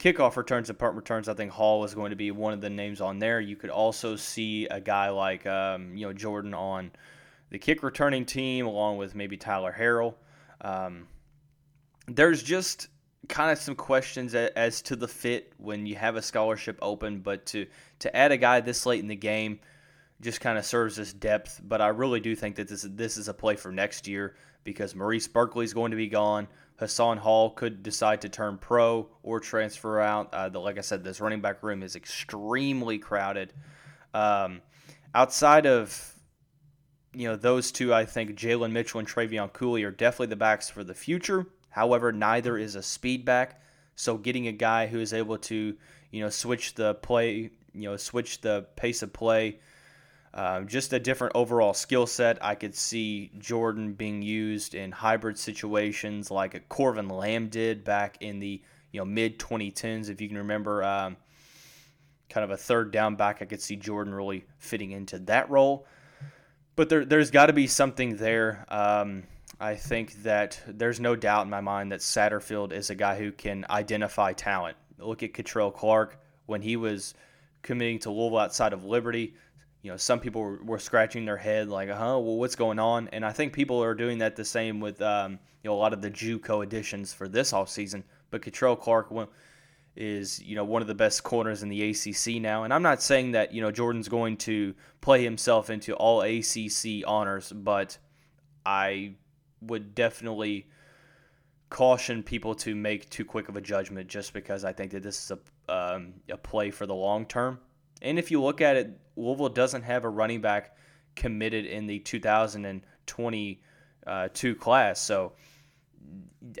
kickoff 0.00 0.36
returns 0.36 0.70
and 0.70 0.78
punt 0.78 0.96
returns, 0.96 1.28
I 1.28 1.34
think 1.34 1.52
Hall 1.52 1.84
is 1.84 1.94
going 1.94 2.10
to 2.10 2.16
be 2.16 2.30
one 2.30 2.52
of 2.52 2.60
the 2.60 2.70
names 2.70 3.00
on 3.00 3.18
there. 3.18 3.40
You 3.40 3.54
could 3.54 3.70
also 3.70 4.16
see 4.16 4.66
a 4.66 4.80
guy 4.80 5.10
like 5.10 5.46
um, 5.46 5.96
you 5.96 6.06
know 6.06 6.12
Jordan 6.12 6.54
on 6.54 6.90
the 7.50 7.58
kick 7.58 7.82
returning 7.82 8.24
team, 8.24 8.66
along 8.66 8.96
with 8.96 9.14
maybe 9.14 9.36
Tyler 9.36 9.74
Harrell. 9.76 10.14
Um, 10.62 11.06
there's 12.08 12.42
just 12.42 12.88
kind 13.28 13.52
of 13.52 13.58
some 13.58 13.76
questions 13.76 14.34
as 14.34 14.82
to 14.82 14.96
the 14.96 15.06
fit 15.06 15.52
when 15.58 15.86
you 15.86 15.94
have 15.94 16.16
a 16.16 16.22
scholarship 16.22 16.78
open, 16.80 17.20
but 17.20 17.46
to 17.46 17.66
to 18.00 18.16
add 18.16 18.32
a 18.32 18.36
guy 18.36 18.60
this 18.60 18.86
late 18.86 19.00
in 19.00 19.08
the 19.08 19.16
game 19.16 19.60
just 20.20 20.40
kind 20.40 20.58
of 20.58 20.64
serves 20.64 20.98
as 20.98 21.12
depth. 21.12 21.60
But 21.62 21.80
I 21.80 21.88
really 21.88 22.20
do 22.20 22.34
think 22.34 22.56
that 22.56 22.68
this 22.68 22.86
this 22.88 23.18
is 23.18 23.28
a 23.28 23.34
play 23.34 23.56
for 23.56 23.70
next 23.70 24.08
year 24.08 24.34
because 24.64 24.94
Maurice 24.94 25.28
Burkley 25.28 25.64
is 25.64 25.74
going 25.74 25.90
to 25.90 25.96
be 25.96 26.08
gone. 26.08 26.48
Hassan 26.76 27.18
Hall 27.18 27.50
could 27.50 27.82
decide 27.82 28.22
to 28.22 28.28
turn 28.28 28.56
pro 28.58 29.08
or 29.22 29.38
transfer 29.38 30.00
out. 30.00 30.32
Uh, 30.32 30.48
the, 30.48 30.58
like 30.58 30.78
I 30.78 30.80
said, 30.80 31.04
this 31.04 31.20
running 31.20 31.40
back 31.40 31.62
room 31.62 31.82
is 31.82 31.94
extremely 31.94 32.98
crowded. 32.98 33.52
Um, 34.14 34.62
outside 35.14 35.66
of 35.66 36.14
you 37.12 37.28
know 37.28 37.36
those 37.36 37.70
two, 37.72 37.92
I 37.92 38.04
think 38.04 38.30
Jalen 38.32 38.72
Mitchell 38.72 39.00
and 39.00 39.08
Trevion 39.08 39.52
Cooley 39.52 39.84
are 39.84 39.90
definitely 39.90 40.28
the 40.28 40.36
backs 40.36 40.70
for 40.70 40.84
the 40.84 40.94
future. 40.94 41.46
However, 41.68 42.12
neither 42.12 42.56
is 42.56 42.76
a 42.76 42.82
speed 42.82 43.24
back, 43.24 43.60
so 43.94 44.16
getting 44.16 44.48
a 44.48 44.52
guy 44.52 44.86
who 44.86 45.00
is 45.00 45.12
able 45.12 45.38
to 45.38 45.76
you 46.10 46.20
know 46.22 46.30
switch 46.30 46.74
the 46.74 46.94
play, 46.94 47.50
you 47.74 47.90
know 47.90 47.96
switch 47.96 48.40
the 48.40 48.66
pace 48.76 49.02
of 49.02 49.12
play 49.12 49.58
um, 50.32 50.68
just 50.68 50.92
a 50.92 51.00
different 51.00 51.32
overall 51.34 51.74
skill 51.74 52.06
set. 52.06 52.38
I 52.44 52.54
could 52.54 52.74
see 52.74 53.30
Jordan 53.38 53.94
being 53.94 54.22
used 54.22 54.74
in 54.74 54.92
hybrid 54.92 55.38
situations 55.38 56.30
like 56.30 56.54
a 56.54 56.60
Corvin 56.60 57.08
Lamb 57.08 57.48
did 57.48 57.84
back 57.84 58.18
in 58.20 58.38
the 58.38 58.62
you 58.92 59.00
know 59.00 59.04
mid 59.04 59.38
2010s. 59.38 60.08
If 60.08 60.20
you 60.20 60.28
can 60.28 60.38
remember, 60.38 60.84
um, 60.84 61.16
kind 62.28 62.44
of 62.44 62.50
a 62.50 62.56
third 62.56 62.92
down 62.92 63.16
back, 63.16 63.42
I 63.42 63.44
could 63.44 63.60
see 63.60 63.76
Jordan 63.76 64.14
really 64.14 64.44
fitting 64.58 64.92
into 64.92 65.18
that 65.20 65.50
role. 65.50 65.86
But 66.76 66.88
there, 66.88 67.04
there's 67.04 67.30
got 67.30 67.46
to 67.46 67.52
be 67.52 67.66
something 67.66 68.16
there. 68.16 68.64
Um, 68.68 69.24
I 69.58 69.74
think 69.74 70.22
that 70.22 70.62
there's 70.66 71.00
no 71.00 71.16
doubt 71.16 71.44
in 71.44 71.50
my 71.50 71.60
mind 71.60 71.92
that 71.92 72.00
Satterfield 72.00 72.72
is 72.72 72.88
a 72.88 72.94
guy 72.94 73.18
who 73.18 73.32
can 73.32 73.66
identify 73.68 74.32
talent. 74.32 74.76
Look 74.98 75.22
at 75.22 75.34
Kei'Trel 75.34 75.74
Clark 75.74 76.18
when 76.46 76.62
he 76.62 76.76
was 76.76 77.14
committing 77.62 77.98
to 78.00 78.10
Louisville 78.10 78.38
outside 78.38 78.72
of 78.72 78.84
Liberty 78.84 79.34
you 79.82 79.90
know, 79.90 79.96
some 79.96 80.20
people 80.20 80.58
were, 80.62 80.78
scratching 80.78 81.24
their 81.24 81.36
head 81.36 81.68
like, 81.68 81.88
huh, 81.88 82.18
well, 82.18 82.36
what's 82.36 82.56
going 82.56 82.78
on? 82.78 83.08
And 83.12 83.24
I 83.24 83.32
think 83.32 83.52
people 83.52 83.82
are 83.82 83.94
doing 83.94 84.18
that 84.18 84.36
the 84.36 84.44
same 84.44 84.80
with, 84.80 85.00
um, 85.00 85.32
you 85.62 85.70
know, 85.70 85.74
a 85.74 85.78
lot 85.78 85.92
of 85.92 86.02
the 86.02 86.10
JUCO 86.10 86.62
additions 86.62 87.12
for 87.12 87.28
this 87.28 87.52
offseason. 87.52 88.02
But 88.30 88.42
Kei'Trel 88.42 88.78
Clark 88.78 89.10
is, 89.96 90.40
you 90.42 90.54
know, 90.54 90.64
one 90.64 90.82
of 90.82 90.88
the 90.88 90.94
best 90.94 91.22
corners 91.22 91.62
in 91.62 91.68
the 91.68 91.90
ACC 91.90 92.40
now. 92.40 92.64
And 92.64 92.74
I'm 92.74 92.82
not 92.82 93.02
saying 93.02 93.32
that, 93.32 93.54
you 93.54 93.62
know, 93.62 93.70
Jordan's 93.70 94.08
going 94.08 94.36
to 94.38 94.74
play 95.00 95.24
himself 95.24 95.70
into 95.70 95.94
all 95.94 96.20
ACC 96.22 97.02
honors, 97.06 97.50
but 97.50 97.96
I 98.66 99.14
would 99.62 99.94
definitely 99.94 100.66
caution 101.70 102.22
people 102.22 102.54
to 102.56 102.74
make 102.74 103.08
too 103.10 103.24
quick 103.24 103.48
of 103.48 103.56
a 103.56 103.60
judgment 103.60 104.08
just 104.08 104.32
because 104.32 104.64
I 104.64 104.72
think 104.72 104.90
that 104.92 105.02
this 105.02 105.24
is 105.24 105.38
a, 105.68 105.72
um, 105.72 106.14
a 106.28 106.36
play 106.36 106.70
for 106.70 106.86
the 106.86 106.94
long 106.94 107.24
term. 107.26 107.60
And 108.02 108.18
if 108.18 108.30
you 108.30 108.42
look 108.42 108.60
at 108.60 108.76
it, 108.76 109.00
Louisville 109.16 109.48
doesn't 109.48 109.82
have 109.82 110.04
a 110.04 110.08
running 110.08 110.40
back 110.40 110.76
committed 111.16 111.66
in 111.66 111.86
the 111.86 111.98
2022 111.98 114.54
class. 114.56 115.00
So 115.00 115.32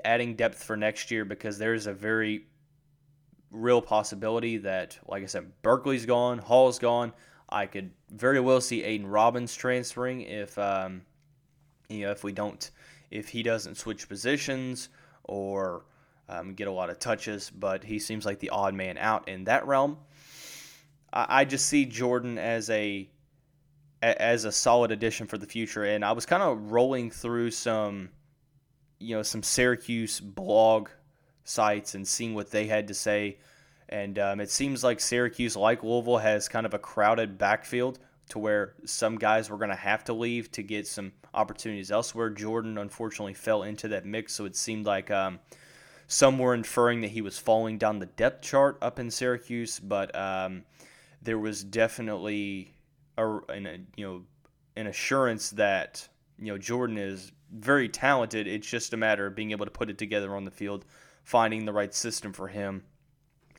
adding 0.04 0.36
depth 0.36 0.62
for 0.62 0.76
next 0.76 1.10
year 1.10 1.24
because 1.24 1.58
there's 1.58 1.86
a 1.86 1.94
very 1.94 2.46
real 3.50 3.82
possibility 3.82 4.58
that, 4.58 4.98
like 5.06 5.22
I 5.22 5.26
said, 5.26 5.50
Burkley's 5.62 6.06
gone, 6.06 6.38
Hall's 6.38 6.78
gone. 6.78 7.12
I 7.48 7.66
could 7.66 7.90
very 8.10 8.40
well 8.40 8.60
see 8.60 8.84
Aidan 8.84 9.08
Robbins 9.08 9.54
transferring 9.54 10.22
if 10.22 10.56
um, 10.56 11.02
you 11.88 12.06
know 12.06 12.12
if 12.12 12.22
we 12.22 12.32
don't 12.32 12.70
if 13.10 13.28
he 13.28 13.42
doesn't 13.42 13.76
switch 13.76 14.08
positions 14.08 14.88
or 15.24 15.84
um, 16.28 16.54
get 16.54 16.68
a 16.68 16.72
lot 16.72 16.90
of 16.90 17.00
touches. 17.00 17.50
But 17.50 17.82
he 17.82 17.98
seems 17.98 18.24
like 18.24 18.38
the 18.38 18.50
odd 18.50 18.74
man 18.74 18.98
out 18.98 19.28
in 19.28 19.44
that 19.44 19.66
realm. 19.66 19.98
I 21.12 21.44
just 21.44 21.66
see 21.66 21.84
Jordan 21.86 22.38
as 22.38 22.70
a 22.70 23.08
as 24.02 24.44
a 24.44 24.52
solid 24.52 24.92
addition 24.92 25.26
for 25.26 25.38
the 25.38 25.46
future. 25.46 25.84
And 25.84 26.04
I 26.04 26.12
was 26.12 26.26
kind 26.26 26.42
of 26.42 26.70
rolling 26.70 27.10
through 27.10 27.50
some, 27.50 28.10
you 28.98 29.16
know, 29.16 29.22
some 29.22 29.42
Syracuse 29.42 30.20
blog 30.20 30.88
sites 31.44 31.94
and 31.94 32.06
seeing 32.06 32.34
what 32.34 32.50
they 32.50 32.66
had 32.66 32.88
to 32.88 32.94
say. 32.94 33.38
And 33.88 34.18
um, 34.18 34.40
it 34.40 34.50
seems 34.50 34.84
like 34.84 35.00
Syracuse, 35.00 35.56
like 35.56 35.82
Louisville, 35.82 36.18
has 36.18 36.48
kind 36.48 36.64
of 36.64 36.74
a 36.74 36.78
crowded 36.78 37.38
backfield 37.38 37.98
to 38.30 38.38
where 38.38 38.74
some 38.84 39.16
guys 39.16 39.50
were 39.50 39.56
going 39.56 39.70
to 39.70 39.76
have 39.76 40.04
to 40.04 40.12
leave 40.12 40.50
to 40.52 40.62
get 40.62 40.86
some 40.86 41.12
opportunities 41.34 41.90
elsewhere. 41.90 42.30
Jordan 42.30 42.78
unfortunately 42.78 43.34
fell 43.34 43.64
into 43.64 43.88
that 43.88 44.06
mix, 44.06 44.32
so 44.32 44.44
it 44.44 44.54
seemed 44.54 44.86
like 44.86 45.10
um, 45.10 45.40
some 46.06 46.38
were 46.38 46.54
inferring 46.54 47.00
that 47.00 47.10
he 47.10 47.20
was 47.20 47.36
falling 47.36 47.78
down 47.78 47.98
the 47.98 48.06
depth 48.06 48.42
chart 48.42 48.78
up 48.80 49.00
in 49.00 49.10
Syracuse, 49.10 49.80
but 49.80 50.14
um, 50.14 50.62
there 51.22 51.38
was 51.38 51.62
definitely 51.62 52.72
a, 53.16 53.38
an, 53.48 53.86
you 53.96 54.06
know 54.06 54.22
an 54.76 54.86
assurance 54.86 55.50
that 55.50 56.08
you 56.38 56.46
know 56.46 56.58
Jordan 56.58 56.98
is 56.98 57.32
very 57.52 57.88
talented. 57.88 58.46
It's 58.46 58.68
just 58.68 58.92
a 58.92 58.96
matter 58.96 59.26
of 59.26 59.34
being 59.34 59.50
able 59.50 59.64
to 59.64 59.70
put 59.70 59.90
it 59.90 59.98
together 59.98 60.34
on 60.36 60.44
the 60.44 60.50
field, 60.50 60.84
finding 61.24 61.64
the 61.64 61.72
right 61.72 61.92
system 61.92 62.32
for 62.32 62.48
him. 62.48 62.84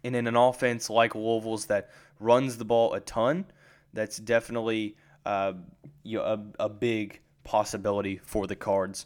And 0.03 0.15
in 0.15 0.27
an 0.27 0.35
offense 0.35 0.89
like 0.89 1.13
Louisville's 1.13 1.65
that 1.67 1.89
runs 2.19 2.57
the 2.57 2.65
ball 2.65 2.93
a 2.93 2.99
ton, 2.99 3.45
that's 3.93 4.17
definitely 4.17 4.95
uh, 5.25 5.53
you 6.03 6.17
know, 6.17 6.23
a, 6.23 6.65
a 6.65 6.69
big 6.69 7.19
possibility 7.43 8.19
for 8.23 8.47
the 8.47 8.55
Cards. 8.55 9.05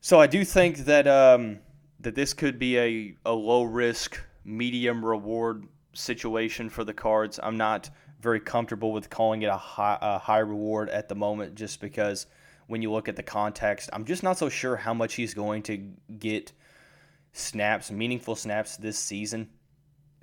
So 0.00 0.20
I 0.20 0.26
do 0.26 0.44
think 0.44 0.78
that 0.78 1.06
um, 1.06 1.58
that 2.00 2.14
this 2.14 2.34
could 2.34 2.58
be 2.58 2.78
a, 2.78 3.16
a 3.24 3.32
low 3.32 3.62
risk, 3.62 4.20
medium 4.44 5.04
reward 5.04 5.66
situation 5.92 6.68
for 6.68 6.84
the 6.84 6.94
Cards. 6.94 7.38
I'm 7.42 7.56
not 7.56 7.90
very 8.20 8.40
comfortable 8.40 8.92
with 8.92 9.10
calling 9.10 9.42
it 9.42 9.46
a 9.46 9.56
high, 9.56 9.98
a 10.00 10.18
high 10.18 10.38
reward 10.38 10.88
at 10.90 11.08
the 11.08 11.14
moment, 11.14 11.54
just 11.54 11.80
because 11.80 12.26
when 12.66 12.82
you 12.82 12.90
look 12.90 13.08
at 13.08 13.16
the 13.16 13.22
context, 13.22 13.90
I'm 13.92 14.04
just 14.04 14.22
not 14.22 14.38
so 14.38 14.48
sure 14.48 14.76
how 14.76 14.94
much 14.94 15.14
he's 15.14 15.34
going 15.34 15.62
to 15.64 15.76
get 16.18 16.52
snaps, 17.32 17.90
meaningful 17.90 18.36
snaps 18.36 18.76
this 18.76 18.98
season. 18.98 19.48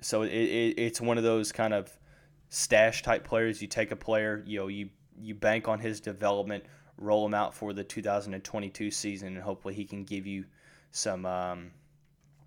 So 0.00 0.22
it, 0.22 0.32
it, 0.32 0.78
it's 0.78 1.00
one 1.00 1.18
of 1.18 1.24
those 1.24 1.52
kind 1.52 1.74
of 1.74 1.90
stash 2.48 3.02
type 3.02 3.24
players. 3.24 3.60
You 3.60 3.68
take 3.68 3.90
a 3.90 3.96
player, 3.96 4.42
you 4.46 4.60
know, 4.60 4.68
you 4.68 4.90
you 5.22 5.34
bank 5.34 5.68
on 5.68 5.78
his 5.78 6.00
development, 6.00 6.64
roll 6.96 7.26
him 7.26 7.34
out 7.34 7.54
for 7.54 7.72
the 7.72 7.84
2022 7.84 8.90
season, 8.90 9.28
and 9.28 9.42
hopefully 9.42 9.74
he 9.74 9.84
can 9.84 10.04
give 10.04 10.26
you 10.26 10.44
some, 10.92 11.26
um, 11.26 11.70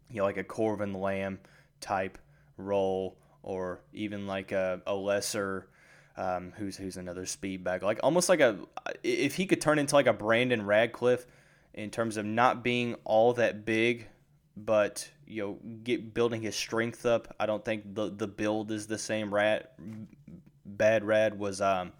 you 0.09 0.17
know, 0.17 0.23
like 0.23 0.37
a 0.37 0.43
Corvin 0.43 0.93
Lamb 0.93 1.39
type 1.81 2.17
role, 2.57 3.17
or 3.41 3.81
even 3.93 4.27
like 4.27 4.51
a, 4.51 4.81
a 4.85 4.95
lesser. 4.95 5.67
Um, 6.15 6.53
who's 6.57 6.77
who's 6.77 6.97
another 6.97 7.25
speed 7.25 7.63
back 7.63 7.81
like 7.81 7.99
almost 8.03 8.29
like 8.29 8.39
a 8.39 8.59
if 9.01 9.33
he 9.33 9.47
could 9.47 9.59
turn 9.59 9.79
into 9.79 9.95
like 9.95 10.05
a 10.05 10.13
Brandon 10.13 10.63
Radcliff 10.63 11.25
in 11.73 11.89
terms 11.89 12.17
of 12.17 12.25
not 12.25 12.63
being 12.63 12.95
all 13.03 13.33
that 13.33 13.65
big 13.65 14.09
but 14.55 15.09
you 15.25 15.43
know, 15.43 15.59
get 15.83 16.13
building 16.13 16.41
his 16.41 16.55
strength 16.55 17.05
up. 17.05 17.33
I 17.39 17.45
don't 17.45 17.63
think 17.63 17.95
the 17.95 18.09
the 18.09 18.27
build 18.27 18.71
is 18.71 18.87
the 18.87 18.97
same. 18.97 19.33
Rad, 19.33 19.67
bad 20.65 21.03
Rad 21.03 21.37
was 21.37 21.61
um, 21.61 21.91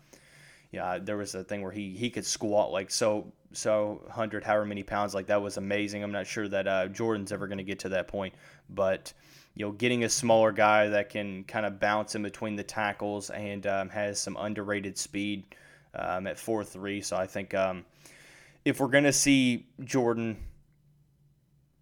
yeah, 0.72 1.00
there 1.00 1.18
was 1.18 1.36
a 1.36 1.44
thing 1.44 1.62
where 1.62 1.72
he 1.72 1.96
he 1.96 2.10
could 2.10 2.26
squat 2.26 2.72
like 2.72 2.92
so 2.92 3.32
so 3.54 4.02
hundred 4.10 4.44
however 4.44 4.66
many 4.66 4.84
pounds 4.84 5.14
like 5.14 5.28
that 5.28 5.42
was 5.42 5.58
amazing. 5.58 6.04
I'm 6.04 6.12
not 6.12 6.28
sure 6.28 6.48
that 6.48 6.68
uh, 6.68 6.88
Jordan's 6.88 7.32
ever 7.32 7.48
going 7.48 7.58
to 7.58 7.64
get 7.64 7.80
to 7.80 7.90
that 7.90 8.08
point, 8.08 8.34
but 8.70 9.14
you 9.56 9.66
know, 9.66 9.72
getting 9.72 10.04
a 10.04 10.10
smaller 10.10 10.52
guy 10.52 10.90
that 10.90 11.10
can 11.10 11.44
kind 11.44 11.66
of 11.66 11.80
bounce 11.80 12.16
in 12.16 12.24
between 12.24 12.56
the 12.56 12.64
tackles 12.64 13.30
and 13.30 13.68
um, 13.68 13.90
has 13.90 14.20
some 14.20 14.36
underrated 14.38 14.98
speed 14.98 15.44
um, 15.94 16.28
at 16.28 16.40
four 16.40 16.64
three. 16.64 17.02
So 17.02 17.16
I 17.16 17.28
think 17.28 17.54
um, 17.54 17.86
if 18.66 18.80
we're 18.80 18.88
going 18.88 19.04
to 19.04 19.14
see 19.14 19.68
Jordan 19.84 20.38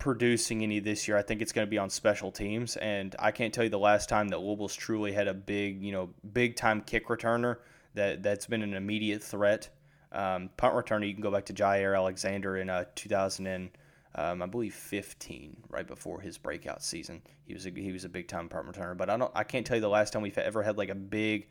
producing 0.02 0.64
any 0.64 0.80
this 0.80 1.08
year. 1.08 1.16
I 1.16 1.22
think 1.22 1.44
it's 1.44 1.52
going 1.52 1.68
to 1.68 1.70
be 1.70 1.78
on 1.78 1.92
special 1.92 2.32
teams, 2.32 2.76
and 2.78 3.16
I 3.20 3.30
can't 3.30 3.54
tell 3.54 3.64
you 3.64 3.70
the 3.70 3.78
last 3.78 4.10
time 4.10 4.30
that 4.30 4.40
Louisville's 4.42 4.76
truly 4.76 5.12
had 5.12 5.28
a 5.28 5.34
big, 5.34 5.80
you 5.84 5.92
know, 5.92 6.10
big 6.34 6.56
time 6.56 6.82
kick 6.82 7.08
returner 7.08 7.58
that 7.94 8.24
that's 8.24 8.48
been 8.48 8.64
an 8.64 8.74
immediate 8.74 9.22
threat. 9.22 9.70
Um, 10.12 10.50
punt 10.58 10.76
returner, 10.76 11.08
you 11.08 11.14
can 11.14 11.22
go 11.24 11.32
back 11.32 11.46
to 11.46 11.54
Jaire 11.54 11.96
Alexander 11.96 12.58
in 12.58 12.70
uh, 12.70 12.86
2000 12.96 13.48
and 13.48 13.70
um, 14.14 14.42
I 14.42 14.46
believe 14.46 14.74
15, 14.74 15.56
right 15.70 15.88
before 15.88 16.20
his 16.20 16.38
breakout 16.38 16.84
season. 16.84 17.22
He 17.46 17.54
was 17.54 17.66
a, 17.66 17.70
he 17.70 17.94
was 17.94 18.04
a 18.04 18.10
big 18.10 18.28
time 18.28 18.50
punt 18.50 18.68
returner, 18.68 18.98
but 18.98 19.10
I 19.10 19.16
don't 19.16 19.32
I 19.34 19.44
can't 19.44 19.66
tell 19.66 19.78
you 19.78 19.82
the 19.82 19.88
last 19.90 20.12
time 20.12 20.22
we've 20.22 20.38
ever 20.38 20.64
had 20.64 20.78
like 20.78 20.90
a 20.90 20.96
big, 20.96 21.48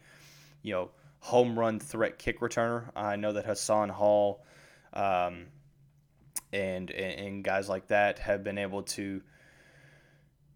you 0.62 0.74
know, 0.74 0.90
home 1.20 1.58
run 1.58 1.80
threat 1.80 2.18
kick 2.18 2.40
returner. 2.40 2.90
I 2.94 3.16
know 3.16 3.32
that 3.32 3.46
Hassan 3.46 3.88
Hall. 3.88 4.44
Um, 4.92 5.46
and 6.52 6.90
and 6.90 7.44
guys 7.44 7.68
like 7.68 7.88
that 7.88 8.18
have 8.18 8.42
been 8.42 8.58
able 8.58 8.82
to 8.82 9.22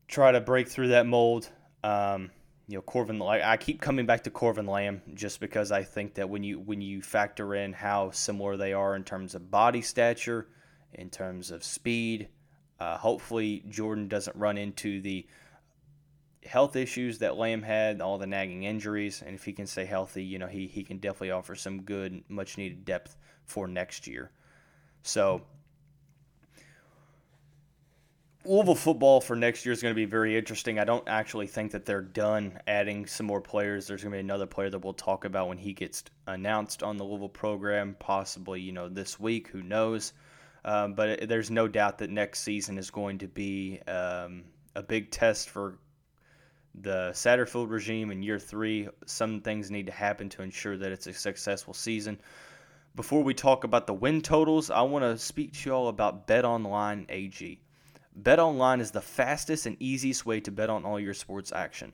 try 0.09 0.33
to 0.33 0.41
break 0.41 0.69
through 0.69 0.89
that 0.89 1.07
mold. 1.07 1.49
Um, 1.83 2.31
you 2.67 2.77
know, 2.77 2.83
Corvin. 2.83 3.21
I 3.21 3.57
keep 3.57 3.81
coming 3.81 4.07
back 4.07 4.25
to 4.25 4.31
Corvin 4.31 4.67
Lamb 4.67 5.03
just 5.15 5.41
because 5.41 5.71
I 5.71 5.83
think 5.83 6.15
that 6.15 6.31
when 6.31 6.43
you 6.43 6.59
when 6.59 6.81
you 6.81 7.03
factor 7.03 7.55
in 7.55 7.73
how 7.73 8.11
similar 8.11 8.57
they 8.57 8.73
are 8.73 8.97
in 8.97 9.05
terms 9.05 9.35
of 9.35 9.51
body 9.51 9.83
stature, 9.83 10.49
in 10.93 11.11
terms 11.11 11.51
of 11.51 11.63
speed, 11.63 12.29
uh, 12.81 12.97
hopefully 12.97 13.65
Jordan 13.69 14.09
doesn't 14.09 14.37
run 14.37 14.57
into 14.57 15.01
the 15.03 15.27
health 16.47 16.77
issues 16.77 17.19
that 17.19 17.37
Lamb 17.37 17.63
had, 17.63 18.01
all 18.01 18.19
the 18.19 18.27
nagging 18.27 18.65
injuries, 18.65 19.23
and 19.25 19.35
if 19.35 19.45
he 19.45 19.53
can 19.53 19.67
stay 19.67 19.85
healthy, 19.85 20.25
you 20.25 20.39
know, 20.39 20.47
he 20.47 20.67
he 20.67 20.85
can 20.85 20.99
definitely 20.99 21.33
offer 21.33 21.55
some 21.55 21.83
good, 21.83 22.25
much 22.29 22.57
needed 22.57 22.85
depth 22.87 23.17
for 23.45 23.69
next 23.69 24.07
year. 24.07 24.31
So 25.03 25.43
Louisville 28.47 28.75
football 28.75 29.23
for 29.23 29.35
next 29.35 29.65
year 29.65 29.73
is 29.73 29.81
going 29.81 29.95
to 29.95 29.97
be 29.97 30.05
very 30.05 30.37
interesting. 30.37 30.79
I 30.79 30.85
don't 30.85 31.09
actually 31.09 31.47
think 31.47 31.73
that 31.73 31.87
they're 31.87 32.03
done 32.03 32.61
adding 32.67 33.07
some 33.07 33.25
more 33.25 33.41
players. 33.41 33.87
There's 33.87 34.03
going 34.03 34.13
to 34.13 34.17
be 34.17 34.21
another 34.21 34.45
player 34.45 34.69
that 34.69 34.81
we'll 34.81 34.93
talk 34.93 35.25
about 35.25 35.49
when 35.49 35.57
he 35.57 35.73
gets 35.73 36.05
announced 36.27 36.83
on 36.83 36.99
the 36.99 37.05
Louisville 37.05 37.31
program, 37.31 37.97
possibly 37.99 38.61
you 38.61 38.73
know 38.73 38.91
this 38.91 39.19
week. 39.19 39.49
Who 39.49 39.63
knows? 39.63 40.13
Um, 40.65 40.93
but 40.93 41.27
there's 41.27 41.51
no 41.51 41.69
doubt 41.69 41.99
that 41.99 42.11
next 42.11 42.41
season 42.41 42.77
is 42.77 42.91
going 42.91 43.19
to 43.19 43.29
be 43.29 43.81
um, 43.87 44.45
a 44.75 44.83
big 44.83 45.11
test 45.11 45.49
for 45.49 45.79
the 46.75 47.13
Satterfield 47.13 47.71
regime 47.71 48.11
in 48.11 48.23
year 48.23 48.39
three. 48.39 48.89
Some 49.07 49.41
things 49.41 49.71
need 49.71 49.87
to 49.87 49.93
happen 49.93 50.29
to 50.31 50.43
ensure 50.43 50.77
that 50.77 50.93
it's 50.93 51.07
a 51.07 51.15
successful 51.15 51.73
season. 51.73 52.21
Before 52.95 53.23
we 53.23 53.33
talk 53.33 53.65
about 53.65 53.87
the 53.87 53.95
win 53.95 54.21
totals, 54.21 54.71
I 54.71 54.83
want 54.83 55.05
to 55.05 55.17
speak 55.17 55.55
to 55.55 55.71
you 55.71 55.75
all 55.75 55.89
about 55.89 56.27
BetOnline 56.27 57.07
AG. 57.09 57.61
BetOnline 58.23 58.81
is 58.81 58.93
the 58.93 59.01
fastest 59.01 59.67
and 59.67 59.77
easiest 59.81 60.25
way 60.25 60.39
to 60.39 60.53
bet 60.53 60.71
on 60.71 60.85
all 60.85 61.01
your 61.01 61.15
sports 61.15 61.51
action. 61.51 61.93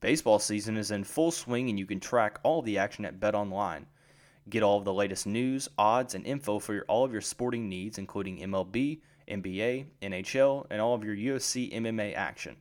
Baseball 0.00 0.38
season 0.38 0.76
is 0.76 0.90
in 0.90 1.02
full 1.02 1.30
swing 1.30 1.70
and 1.70 1.78
you 1.78 1.86
can 1.86 1.98
track 1.98 2.38
all 2.42 2.60
the 2.60 2.76
action 2.76 3.06
at 3.06 3.18
BetOnline. 3.18 3.86
Get 4.50 4.62
all 4.62 4.76
of 4.76 4.84
the 4.84 4.92
latest 4.92 5.26
news, 5.26 5.70
odds, 5.78 6.14
and 6.14 6.26
info 6.26 6.58
for 6.58 6.74
your, 6.74 6.84
all 6.88 7.06
of 7.06 7.12
your 7.12 7.22
sporting 7.22 7.70
needs, 7.70 7.96
including 7.96 8.40
MLB, 8.40 9.00
NBA, 9.28 9.86
NHL, 10.02 10.66
and 10.68 10.78
all 10.78 10.94
of 10.94 11.04
your 11.04 11.16
UFC 11.16 11.72
MMA 11.72 12.14
action. 12.14 12.56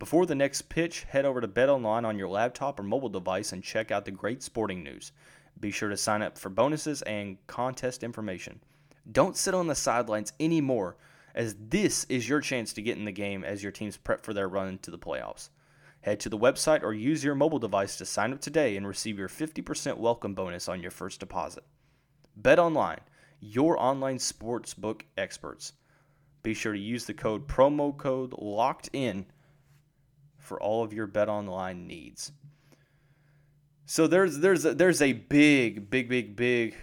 Before 0.00 0.26
the 0.26 0.34
next 0.34 0.62
pitch, 0.62 1.04
head 1.04 1.24
over 1.24 1.40
to 1.40 1.46
BetOnline 1.46 2.04
on 2.04 2.18
your 2.18 2.28
laptop 2.28 2.80
or 2.80 2.82
mobile 2.82 3.08
device 3.08 3.52
and 3.52 3.62
check 3.62 3.92
out 3.92 4.04
the 4.04 4.10
great 4.10 4.42
sporting 4.42 4.82
news. 4.82 5.12
Be 5.60 5.70
sure 5.70 5.90
to 5.90 5.96
sign 5.96 6.22
up 6.22 6.36
for 6.36 6.48
bonuses 6.48 7.02
and 7.02 7.38
contest 7.46 8.02
information. 8.02 8.58
Don't 9.12 9.36
sit 9.36 9.54
on 9.54 9.68
the 9.68 9.76
sidelines 9.76 10.32
anymore 10.40 10.96
as 11.38 11.54
this 11.68 12.04
is 12.08 12.28
your 12.28 12.40
chance 12.40 12.72
to 12.72 12.82
get 12.82 12.98
in 12.98 13.04
the 13.04 13.12
game 13.12 13.44
as 13.44 13.62
your 13.62 13.70
teams 13.70 13.96
prep 13.96 14.24
for 14.24 14.34
their 14.34 14.48
run 14.48 14.76
to 14.78 14.90
the 14.90 14.98
playoffs. 14.98 15.50
Head 16.00 16.18
to 16.20 16.28
the 16.28 16.36
website 16.36 16.82
or 16.82 16.92
use 16.92 17.22
your 17.22 17.36
mobile 17.36 17.60
device 17.60 17.96
to 17.96 18.04
sign 18.04 18.32
up 18.32 18.40
today 18.40 18.76
and 18.76 18.86
receive 18.86 19.16
your 19.16 19.28
50% 19.28 19.98
welcome 19.98 20.34
bonus 20.34 20.68
on 20.68 20.82
your 20.82 20.90
first 20.90 21.20
deposit. 21.20 21.62
Bet 22.34 22.58
online, 22.58 22.98
your 23.38 23.80
online 23.80 24.18
sportsbook 24.18 25.02
experts. 25.16 25.74
Be 26.42 26.54
sure 26.54 26.72
to 26.72 26.78
use 26.78 27.04
the 27.04 27.14
code 27.14 27.46
promo 27.46 27.96
code 27.96 28.34
locked 28.36 28.90
in 28.92 29.26
for 30.38 30.60
all 30.60 30.82
of 30.82 30.92
your 30.92 31.06
bet 31.06 31.28
online 31.28 31.86
needs. 31.86 32.32
So 33.86 34.08
there's 34.08 34.38
there's 34.38 34.64
a, 34.64 34.74
there's 34.74 35.00
a 35.00 35.12
big 35.12 35.88
big 35.88 36.08
big 36.08 36.34
big 36.34 36.74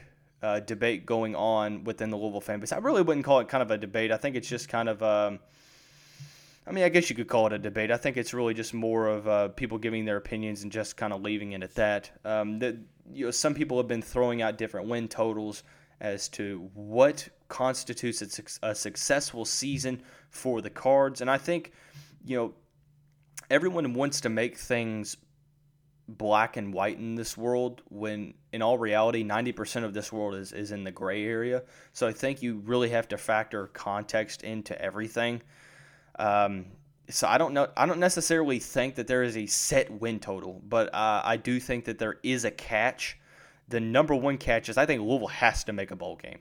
uh, 0.45 0.59
debate 0.59 1.07
going 1.07 1.35
on 1.35 1.83
within 1.83 2.11
the 2.11 2.17
Louisville 2.17 2.39
fan 2.39 2.59
base. 2.59 2.71
I 2.71 2.77
really 2.77 3.01
wouldn't 3.01 3.25
call 3.25 3.39
it 3.39 3.49
kind 3.49 3.63
of 3.63 3.71
a 3.71 3.77
debate. 3.79 4.11
I 4.11 4.17
think 4.17 4.35
it's 4.35 4.47
just 4.47 4.69
kind 4.69 4.87
of, 4.87 5.01
um, 5.01 5.39
I 6.67 6.71
mean, 6.71 6.83
I 6.83 6.89
guess 6.89 7.09
you 7.09 7.15
could 7.15 7.27
call 7.27 7.47
it 7.47 7.53
a 7.53 7.57
debate. 7.57 7.89
I 7.89 7.97
think 7.97 8.15
it's 8.15 8.31
really 8.31 8.53
just 8.53 8.71
more 8.71 9.07
of 9.07 9.27
uh, 9.27 9.47
people 9.49 9.79
giving 9.79 10.05
their 10.05 10.17
opinions 10.17 10.61
and 10.61 10.71
just 10.71 10.97
kind 10.97 11.13
of 11.13 11.23
leaving 11.23 11.53
it 11.53 11.63
at 11.63 11.73
that. 11.75 12.11
Um, 12.23 12.59
that 12.59 12.75
you 13.11 13.25
know, 13.25 13.31
some 13.31 13.55
people 13.55 13.77
have 13.77 13.87
been 13.87 14.03
throwing 14.03 14.43
out 14.43 14.57
different 14.59 14.87
win 14.87 15.07
totals 15.07 15.63
as 15.99 16.29
to 16.29 16.69
what 16.75 17.27
constitutes 17.47 18.21
a, 18.61 18.69
a 18.69 18.75
successful 18.75 19.45
season 19.45 20.03
for 20.29 20.61
the 20.61 20.69
Cards, 20.69 21.21
and 21.21 21.29
I 21.29 21.39
think, 21.39 21.71
you 22.23 22.37
know, 22.37 22.53
everyone 23.49 23.93
wants 23.93 24.21
to 24.21 24.29
make 24.29 24.57
things 24.57 25.17
black 26.07 26.57
and 26.57 26.73
white 26.73 26.97
in 26.97 27.15
this 27.15 27.35
world 27.35 27.81
when 27.89 28.33
in 28.53 28.61
all 28.61 28.77
reality 28.77 29.23
90% 29.23 29.83
of 29.83 29.93
this 29.93 30.11
world 30.11 30.35
is, 30.35 30.51
is 30.51 30.71
in 30.71 30.83
the 30.83 30.91
gray 30.91 31.25
area 31.25 31.63
so 31.93 32.07
i 32.07 32.11
think 32.11 32.43
you 32.43 32.61
really 32.65 32.89
have 32.89 33.07
to 33.07 33.17
factor 33.17 33.67
context 33.67 34.43
into 34.43 34.79
everything 34.79 35.41
um, 36.19 36.65
so 37.09 37.27
i 37.27 37.39
don't 37.39 37.53
know 37.53 37.67
i 37.75 37.87
don't 37.87 37.99
necessarily 37.99 38.59
think 38.59 38.95
that 38.95 39.07
there 39.07 39.23
is 39.23 39.35
a 39.35 39.47
set 39.47 39.89
win 39.99 40.19
total 40.19 40.61
but 40.67 40.93
uh, 40.93 41.21
i 41.25 41.37
do 41.37 41.59
think 41.59 41.85
that 41.85 41.97
there 41.97 42.19
is 42.23 42.45
a 42.45 42.51
catch 42.51 43.17
the 43.67 43.79
number 43.79 44.15
one 44.15 44.37
catch 44.37 44.69
is 44.69 44.77
I 44.77 44.85
think 44.85 45.01
Louisville 45.01 45.27
has 45.27 45.63
to 45.65 45.73
make 45.73 45.91
a 45.91 45.95
bowl 45.95 46.15
game. 46.15 46.39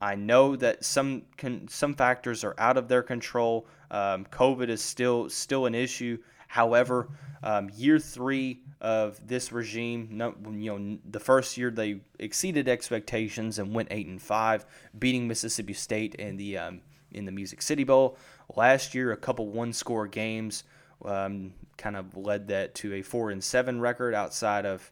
I 0.00 0.14
know 0.14 0.56
that 0.56 0.84
some 0.84 1.22
can, 1.36 1.68
some 1.68 1.94
factors 1.94 2.44
are 2.44 2.54
out 2.58 2.76
of 2.76 2.88
their 2.88 3.02
control. 3.02 3.66
Um, 3.90 4.26
COVID 4.26 4.68
is 4.68 4.82
still 4.82 5.30
still 5.30 5.66
an 5.66 5.74
issue. 5.74 6.18
However, 6.56 7.10
um, 7.42 7.70
year 7.76 7.98
three 7.98 8.62
of 8.80 9.20
this 9.28 9.52
regime, 9.52 10.08
you 10.10 10.78
know, 10.78 10.98
the 11.10 11.20
first 11.20 11.58
year 11.58 11.70
they 11.70 12.00
exceeded 12.18 12.66
expectations 12.66 13.58
and 13.58 13.74
went 13.74 13.88
eight 13.90 14.06
and 14.06 14.22
five, 14.22 14.64
beating 14.98 15.28
Mississippi 15.28 15.74
State 15.74 16.14
in 16.14 16.38
the 16.38 16.56
um, 16.56 16.80
in 17.12 17.26
the 17.26 17.30
Music 17.30 17.60
City 17.60 17.84
Bowl. 17.84 18.16
Last 18.54 18.94
year, 18.94 19.12
a 19.12 19.18
couple 19.18 19.48
one 19.48 19.74
score 19.74 20.06
games 20.06 20.64
um, 21.04 21.52
kind 21.76 21.94
of 21.94 22.16
led 22.16 22.48
that 22.48 22.74
to 22.76 22.94
a 22.94 23.02
four 23.02 23.30
and 23.30 23.44
seven 23.44 23.78
record. 23.78 24.14
Outside 24.14 24.64
of 24.64 24.90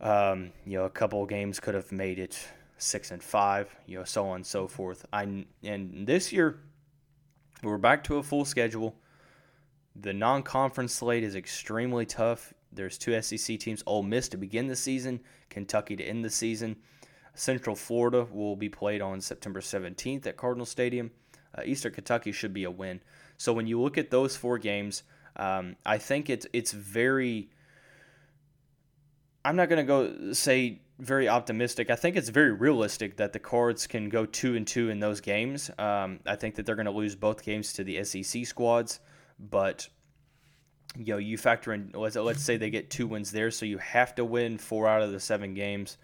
um, 0.00 0.50
you 0.66 0.78
know, 0.78 0.84
a 0.84 0.90
couple 0.90 1.24
games 1.26 1.60
could 1.60 1.76
have 1.76 1.92
made 1.92 2.18
it 2.18 2.44
six 2.78 3.12
and 3.12 3.22
five, 3.22 3.72
you 3.86 3.98
know, 3.98 4.04
so 4.04 4.26
on 4.26 4.36
and 4.36 4.46
so 4.46 4.66
forth. 4.66 5.06
I 5.12 5.44
and 5.62 6.08
this 6.08 6.32
year 6.32 6.58
we're 7.62 7.78
back 7.78 8.02
to 8.04 8.16
a 8.16 8.22
full 8.24 8.44
schedule. 8.44 8.96
The 9.96 10.12
non-conference 10.12 10.92
slate 10.92 11.22
is 11.22 11.36
extremely 11.36 12.06
tough. 12.06 12.52
There's 12.72 12.98
two 12.98 13.20
SEC 13.20 13.58
teams: 13.58 13.82
Ole 13.86 14.02
Miss 14.02 14.28
to 14.30 14.36
begin 14.36 14.66
the 14.66 14.76
season, 14.76 15.20
Kentucky 15.50 15.96
to 15.96 16.04
end 16.04 16.24
the 16.24 16.30
season. 16.30 16.76
Central 17.34 17.76
Florida 17.76 18.26
will 18.30 18.56
be 18.56 18.68
played 18.68 19.00
on 19.00 19.20
September 19.20 19.60
17th 19.60 20.26
at 20.26 20.36
Cardinal 20.36 20.66
Stadium. 20.66 21.10
Uh, 21.56 21.62
Eastern 21.64 21.92
Kentucky 21.92 22.32
should 22.32 22.52
be 22.52 22.64
a 22.64 22.70
win. 22.70 23.00
So 23.36 23.52
when 23.52 23.66
you 23.66 23.80
look 23.80 23.98
at 23.98 24.10
those 24.10 24.36
four 24.36 24.58
games, 24.58 25.02
um, 25.36 25.76
I 25.84 25.98
think 25.98 26.30
it's 26.30 26.46
it's 26.52 26.72
very. 26.72 27.50
I'm 29.44 29.56
not 29.56 29.68
going 29.68 29.84
to 29.84 29.84
go 29.84 30.32
say 30.32 30.80
very 30.98 31.28
optimistic. 31.28 31.90
I 31.90 31.96
think 31.96 32.16
it's 32.16 32.30
very 32.30 32.52
realistic 32.52 33.16
that 33.16 33.32
the 33.32 33.38
Cards 33.38 33.86
can 33.86 34.08
go 34.08 34.24
two 34.24 34.56
and 34.56 34.66
two 34.66 34.88
in 34.88 35.00
those 35.00 35.20
games. 35.20 35.70
Um, 35.78 36.20
I 36.24 36.36
think 36.36 36.54
that 36.54 36.66
they're 36.66 36.76
going 36.76 36.86
to 36.86 36.92
lose 36.92 37.14
both 37.14 37.42
games 37.42 37.72
to 37.74 37.84
the 37.84 38.02
SEC 38.04 38.46
squads, 38.46 39.00
but 39.38 39.88
you 40.96 41.12
know 41.12 41.18
you 41.18 41.36
factor 41.36 41.72
in 41.72 41.90
let's 41.94 42.16
let's 42.16 42.42
say 42.42 42.56
they 42.56 42.70
get 42.70 42.90
two 42.90 43.06
wins 43.06 43.30
there, 43.32 43.50
so 43.50 43.66
you 43.66 43.78
have 43.78 44.14
to 44.16 44.24
win 44.24 44.58
four 44.58 44.86
out 44.88 45.02
of 45.02 45.12
the 45.12 45.20
seven 45.20 45.54
games. 45.54 45.98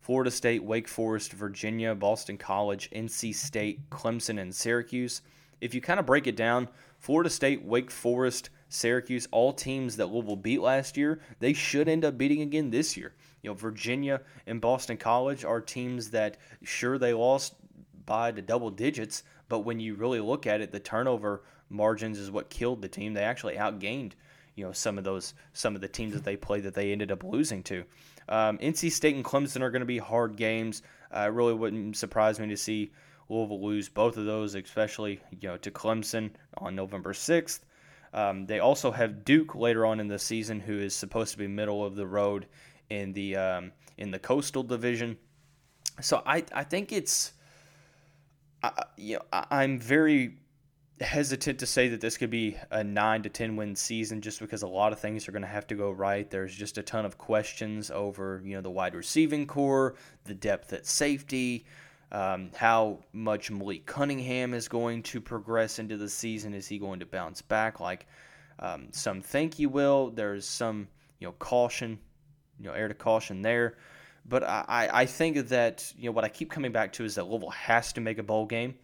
Florida 0.00 0.32
State, 0.32 0.64
Wake 0.64 0.88
Forest, 0.88 1.32
Virginia, 1.32 1.94
Boston 1.94 2.36
College, 2.36 2.90
NC 2.90 3.34
State, 3.36 3.88
Clemson, 3.88 4.40
and 4.40 4.52
Syracuse. 4.52 5.22
If 5.60 5.74
you 5.74 5.80
kind 5.80 6.00
of 6.00 6.06
break 6.06 6.26
it 6.26 6.34
down, 6.34 6.68
Florida 6.98 7.30
State, 7.30 7.64
Wake 7.64 7.90
Forest, 7.90 8.50
Syracuse, 8.68 9.28
all 9.30 9.52
teams 9.52 9.96
that 9.96 10.06
Louisville 10.06 10.34
beat 10.34 10.60
last 10.60 10.96
year, 10.96 11.20
they 11.38 11.52
should 11.52 11.88
end 11.88 12.04
up 12.04 12.18
beating 12.18 12.40
again 12.42 12.70
this 12.70 12.96
year. 12.96 13.14
You 13.42 13.50
know, 13.50 13.54
Virginia 13.54 14.22
and 14.46 14.60
Boston 14.60 14.96
College 14.96 15.44
are 15.44 15.60
teams 15.60 16.10
that 16.10 16.36
sure 16.64 16.98
they 16.98 17.12
lost 17.12 17.54
by 18.04 18.32
the 18.32 18.42
double 18.42 18.70
digits, 18.70 19.22
but 19.48 19.60
when 19.60 19.78
you 19.78 19.94
really 19.94 20.20
look 20.20 20.46
at 20.46 20.60
it, 20.60 20.72
the 20.72 20.80
turnover 20.80 21.42
margins 21.72 22.18
is 22.18 22.30
what 22.30 22.50
killed 22.50 22.82
the 22.82 22.88
team. 22.88 23.14
They 23.14 23.22
actually 23.22 23.56
outgained, 23.56 24.12
you 24.54 24.64
know, 24.64 24.72
some 24.72 24.98
of 24.98 25.04
those 25.04 25.34
some 25.52 25.74
of 25.74 25.80
the 25.80 25.88
teams 25.88 26.12
that 26.14 26.24
they 26.24 26.36
played 26.36 26.64
that 26.64 26.74
they 26.74 26.92
ended 26.92 27.10
up 27.10 27.24
losing 27.24 27.62
to. 27.64 27.84
Um, 28.28 28.58
NC 28.58 28.92
State 28.92 29.16
and 29.16 29.24
Clemson 29.24 29.62
are 29.62 29.70
going 29.70 29.80
to 29.80 29.86
be 29.86 29.98
hard 29.98 30.36
games. 30.36 30.82
Uh, 31.14 31.24
it 31.26 31.32
really 31.32 31.54
wouldn't 31.54 31.96
surprise 31.96 32.38
me 32.38 32.48
to 32.48 32.56
see 32.56 32.92
Louisville 33.28 33.62
lose 33.62 33.88
both 33.88 34.16
of 34.16 34.24
those, 34.24 34.54
especially 34.54 35.20
you 35.40 35.48
know 35.48 35.56
to 35.58 35.70
Clemson 35.70 36.30
on 36.58 36.74
November 36.74 37.14
sixth. 37.14 37.64
Um, 38.14 38.44
they 38.46 38.58
also 38.58 38.90
have 38.90 39.24
Duke 39.24 39.54
later 39.54 39.86
on 39.86 39.98
in 39.98 40.08
the 40.08 40.18
season, 40.18 40.60
who 40.60 40.78
is 40.78 40.94
supposed 40.94 41.32
to 41.32 41.38
be 41.38 41.46
middle 41.46 41.84
of 41.84 41.96
the 41.96 42.06
road 42.06 42.46
in 42.90 43.12
the 43.12 43.36
um, 43.36 43.72
in 43.96 44.10
the 44.10 44.18
Coastal 44.18 44.62
Division. 44.62 45.16
So 46.00 46.22
I 46.26 46.44
I 46.52 46.64
think 46.64 46.92
it's 46.92 47.32
I, 48.62 48.84
you 48.96 49.16
know 49.16 49.22
I'm 49.50 49.78
very 49.78 50.36
hesitant 51.02 51.58
to 51.58 51.66
say 51.66 51.88
that 51.88 52.00
this 52.00 52.16
could 52.16 52.30
be 52.30 52.56
a 52.70 52.82
9 52.82 53.22
to 53.22 53.28
10 53.28 53.56
win 53.56 53.76
season 53.76 54.20
just 54.20 54.40
because 54.40 54.62
a 54.62 54.66
lot 54.66 54.92
of 54.92 55.00
things 55.00 55.28
are 55.28 55.32
going 55.32 55.42
to 55.42 55.48
have 55.48 55.66
to 55.68 55.74
go 55.74 55.90
right. 55.90 56.30
There's 56.30 56.54
just 56.54 56.78
a 56.78 56.82
ton 56.82 57.04
of 57.04 57.18
questions 57.18 57.90
over, 57.90 58.40
you 58.44 58.54
know, 58.54 58.62
the 58.62 58.70
wide 58.70 58.94
receiving 58.94 59.46
core, 59.46 59.94
the 60.24 60.34
depth 60.34 60.72
at 60.72 60.86
safety, 60.86 61.66
um, 62.10 62.50
how 62.56 63.00
much 63.12 63.50
Malik 63.50 63.86
Cunningham 63.86 64.54
is 64.54 64.68
going 64.68 65.02
to 65.04 65.20
progress 65.20 65.78
into 65.78 65.96
the 65.96 66.08
season. 66.08 66.54
Is 66.54 66.68
he 66.68 66.78
going 66.78 67.00
to 67.00 67.06
bounce 67.06 67.42
back 67.42 67.80
like 67.80 68.06
um, 68.58 68.88
some 68.92 69.20
think 69.20 69.54
he 69.54 69.66
will? 69.66 70.10
There's 70.10 70.46
some, 70.46 70.88
you 71.18 71.28
know, 71.28 71.32
caution 71.38 71.98
you 72.62 72.68
know, 72.68 72.74
air 72.74 72.88
to 72.88 72.94
caution 72.94 73.42
there. 73.42 73.76
But 74.24 74.44
I, 74.44 74.88
I 74.92 75.06
think 75.06 75.48
that 75.48 75.92
you 75.98 76.06
know 76.06 76.12
what 76.12 76.24
I 76.24 76.28
keep 76.28 76.50
coming 76.50 76.70
back 76.70 76.92
to 76.94 77.04
is 77.04 77.16
that 77.16 77.26
Louisville 77.26 77.50
has 77.50 77.92
to 77.94 78.00
make 78.00 78.18
a 78.18 78.22
bowl 78.22 78.46
game. 78.46 78.74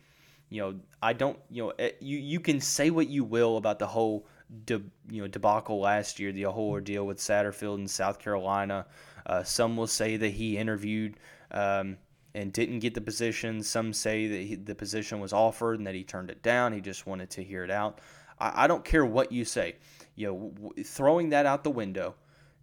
You 0.50 0.62
know, 0.62 0.74
I 1.02 1.12
don't. 1.12 1.38
You 1.50 1.64
know, 1.64 1.72
eh, 1.78 1.92
you 2.00 2.18
you 2.18 2.40
can 2.40 2.60
say 2.60 2.90
what 2.90 3.08
you 3.08 3.24
will 3.24 3.56
about 3.56 3.78
the 3.78 3.86
whole 3.86 4.26
de, 4.64 4.80
you 5.10 5.22
know 5.22 5.28
debacle 5.28 5.80
last 5.80 6.18
year, 6.18 6.32
the 6.32 6.44
whole 6.44 6.70
ordeal 6.70 7.06
with 7.06 7.18
Satterfield 7.18 7.78
in 7.78 7.88
South 7.88 8.18
Carolina. 8.18 8.86
Uh, 9.26 9.42
some 9.42 9.76
will 9.76 9.86
say 9.86 10.16
that 10.16 10.30
he 10.30 10.56
interviewed 10.56 11.16
um, 11.50 11.98
and 12.34 12.52
didn't 12.52 12.78
get 12.78 12.94
the 12.94 13.00
position. 13.00 13.62
Some 13.62 13.92
say 13.92 14.26
that 14.26 14.40
he, 14.40 14.54
the 14.54 14.74
position 14.74 15.20
was 15.20 15.32
offered 15.32 15.78
and 15.78 15.86
that 15.86 15.94
he 15.94 16.04
turned 16.04 16.30
it 16.30 16.42
down. 16.42 16.72
He 16.72 16.80
just 16.80 17.06
wanted 17.06 17.30
to 17.30 17.44
hear 17.44 17.62
it 17.64 17.70
out. 17.70 18.00
I, 18.38 18.64
I 18.64 18.66
don't 18.66 18.84
care 18.84 19.04
what 19.04 19.32
you 19.32 19.44
say. 19.44 19.76
You 20.14 20.28
know, 20.28 20.52
w- 20.54 20.84
throwing 20.84 21.30
that 21.30 21.46
out 21.46 21.64
the 21.64 21.70
window. 21.70 22.14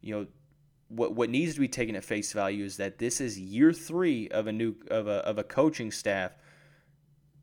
You 0.02 0.16
know, 0.16 0.28
what 0.90 1.14
what 1.14 1.30
needs 1.30 1.54
to 1.56 1.60
be 1.60 1.68
taken 1.68 1.96
at 1.96 2.04
face 2.04 2.32
value 2.34 2.64
is 2.64 2.78
that 2.78 2.98
this 2.98 3.22
is 3.22 3.40
year 3.40 3.74
three 3.74 4.28
of 4.30 4.48
a 4.48 4.52
new 4.52 4.76
of 4.90 5.08
a 5.08 5.18
of 5.26 5.38
a 5.38 5.44
coaching 5.44 5.92
staff, 5.92 6.36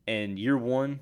and 0.07 0.37
year 0.37 0.57
one 0.57 0.99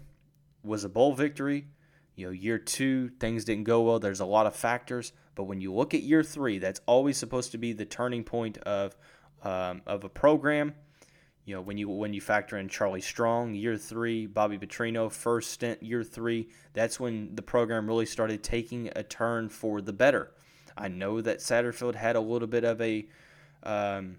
was 0.64 0.84
a 0.84 0.90
bowl 0.90 1.14
victory. 1.14 1.68
You 2.16 2.28
know, 2.28 2.32
year 2.32 2.58
two 2.58 3.10
things 3.20 3.46
didn't 3.46 3.64
go 3.64 3.82
well. 3.82 4.00
There's 4.00 4.20
a 4.20 4.26
lot 4.26 4.46
of 4.46 4.56
factors, 4.56 5.14
but 5.36 5.46
when 5.46 5.62
you 5.62 5.74
look 5.74 5.94
at 5.94 6.04
year 6.04 6.24
three, 6.24 6.60
that's 6.60 6.82
always 6.86 7.18
supposed 7.18 7.52
to 7.54 7.58
be 7.58 7.74
the 7.74 7.86
turning 7.86 8.24
point 8.24 8.58
of 8.60 8.96
um, 9.44 9.82
of 9.88 10.04
a 10.04 10.10
program. 10.10 10.76
You 11.46 11.56
know, 11.56 11.62
when 11.62 11.78
you 11.78 11.90
when 11.90 12.14
you 12.14 12.22
factor 12.22 12.58
in 12.58 12.70
Charlie 12.70 13.02
Strong, 13.02 13.56
year 13.56 13.76
three, 13.76 14.28
Bobby 14.28 14.60
Petrino, 14.60 15.12
first 15.12 15.52
stint, 15.52 15.82
year 15.82 16.04
three, 16.04 16.50
that's 16.74 17.00
when 17.00 17.34
the 17.36 17.42
program 17.42 17.88
really 17.88 18.06
started 18.06 18.44
taking 18.44 18.90
a 18.96 19.04
turn 19.04 19.50
for 19.50 19.82
the 19.82 19.94
better. 19.94 20.32
I 20.78 20.88
know 20.88 21.22
that 21.22 21.40
Satterfield 21.40 21.96
had 21.96 22.16
a 22.16 22.22
little 22.22 22.48
bit 22.48 22.64
of 22.64 22.80
a, 22.82 23.08
um, 23.64 24.18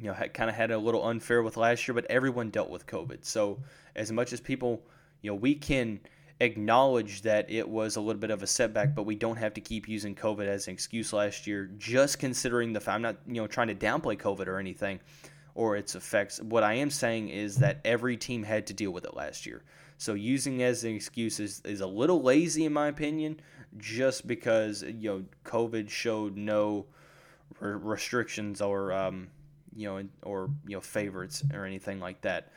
you 0.00 0.08
know, 0.08 0.14
kind 0.32 0.48
of 0.48 0.56
had 0.56 0.70
a 0.70 0.78
little 0.78 1.06
unfair 1.06 1.42
with 1.42 1.56
last 1.56 1.86
year, 1.86 1.94
but 1.94 2.04
everyone 2.06 2.50
dealt 2.50 2.70
with 2.70 2.86
COVID. 2.86 3.24
So 3.24 3.58
as 3.96 4.12
much 4.12 4.32
as 4.32 4.40
people, 4.40 4.82
you 5.22 5.30
know, 5.30 5.34
we 5.34 5.54
can 5.54 6.00
acknowledge 6.40 7.22
that 7.22 7.50
it 7.50 7.68
was 7.68 7.96
a 7.96 8.00
little 8.00 8.20
bit 8.20 8.30
of 8.30 8.42
a 8.42 8.46
setback, 8.46 8.94
but 8.94 9.02
we 9.02 9.16
don't 9.16 9.36
have 9.36 9.54
to 9.54 9.60
keep 9.60 9.88
using 9.88 10.14
COVID 10.14 10.46
as 10.46 10.68
an 10.68 10.74
excuse 10.74 11.12
last 11.12 11.46
year. 11.46 11.70
Just 11.78 12.18
considering 12.18 12.72
the 12.72 12.80
fact, 12.80 12.94
I'm 12.94 13.02
not, 13.02 13.16
you 13.26 13.34
know, 13.34 13.46
trying 13.46 13.68
to 13.68 13.74
downplay 13.74 14.16
COVID 14.16 14.46
or 14.46 14.58
anything 14.58 15.00
or 15.54 15.76
its 15.76 15.96
effects. 15.96 16.40
What 16.40 16.62
I 16.62 16.74
am 16.74 16.90
saying 16.90 17.30
is 17.30 17.56
that 17.56 17.80
every 17.84 18.16
team 18.16 18.44
had 18.44 18.68
to 18.68 18.74
deal 18.74 18.92
with 18.92 19.04
it 19.04 19.14
last 19.14 19.44
year. 19.44 19.62
So 19.96 20.14
using 20.14 20.62
as 20.62 20.84
an 20.84 20.94
excuse 20.94 21.40
is, 21.40 21.60
is 21.64 21.80
a 21.80 21.86
little 21.86 22.22
lazy 22.22 22.64
in 22.64 22.72
my 22.72 22.86
opinion, 22.86 23.40
just 23.76 24.26
because 24.26 24.82
you 24.82 25.10
know 25.10 25.24
COVID 25.44 25.90
showed 25.90 26.36
no 26.36 26.86
re- 27.58 27.72
restrictions 27.72 28.60
or 28.60 28.92
um, 28.92 29.28
you 29.78 29.86
know 29.86 30.02
or 30.22 30.50
you 30.66 30.76
know 30.76 30.80
favorites 30.80 31.42
or 31.54 31.64
anything 31.64 32.00
like 32.00 32.20
that. 32.22 32.52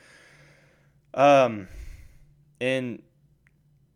Um, 1.13 1.67
and 2.59 3.01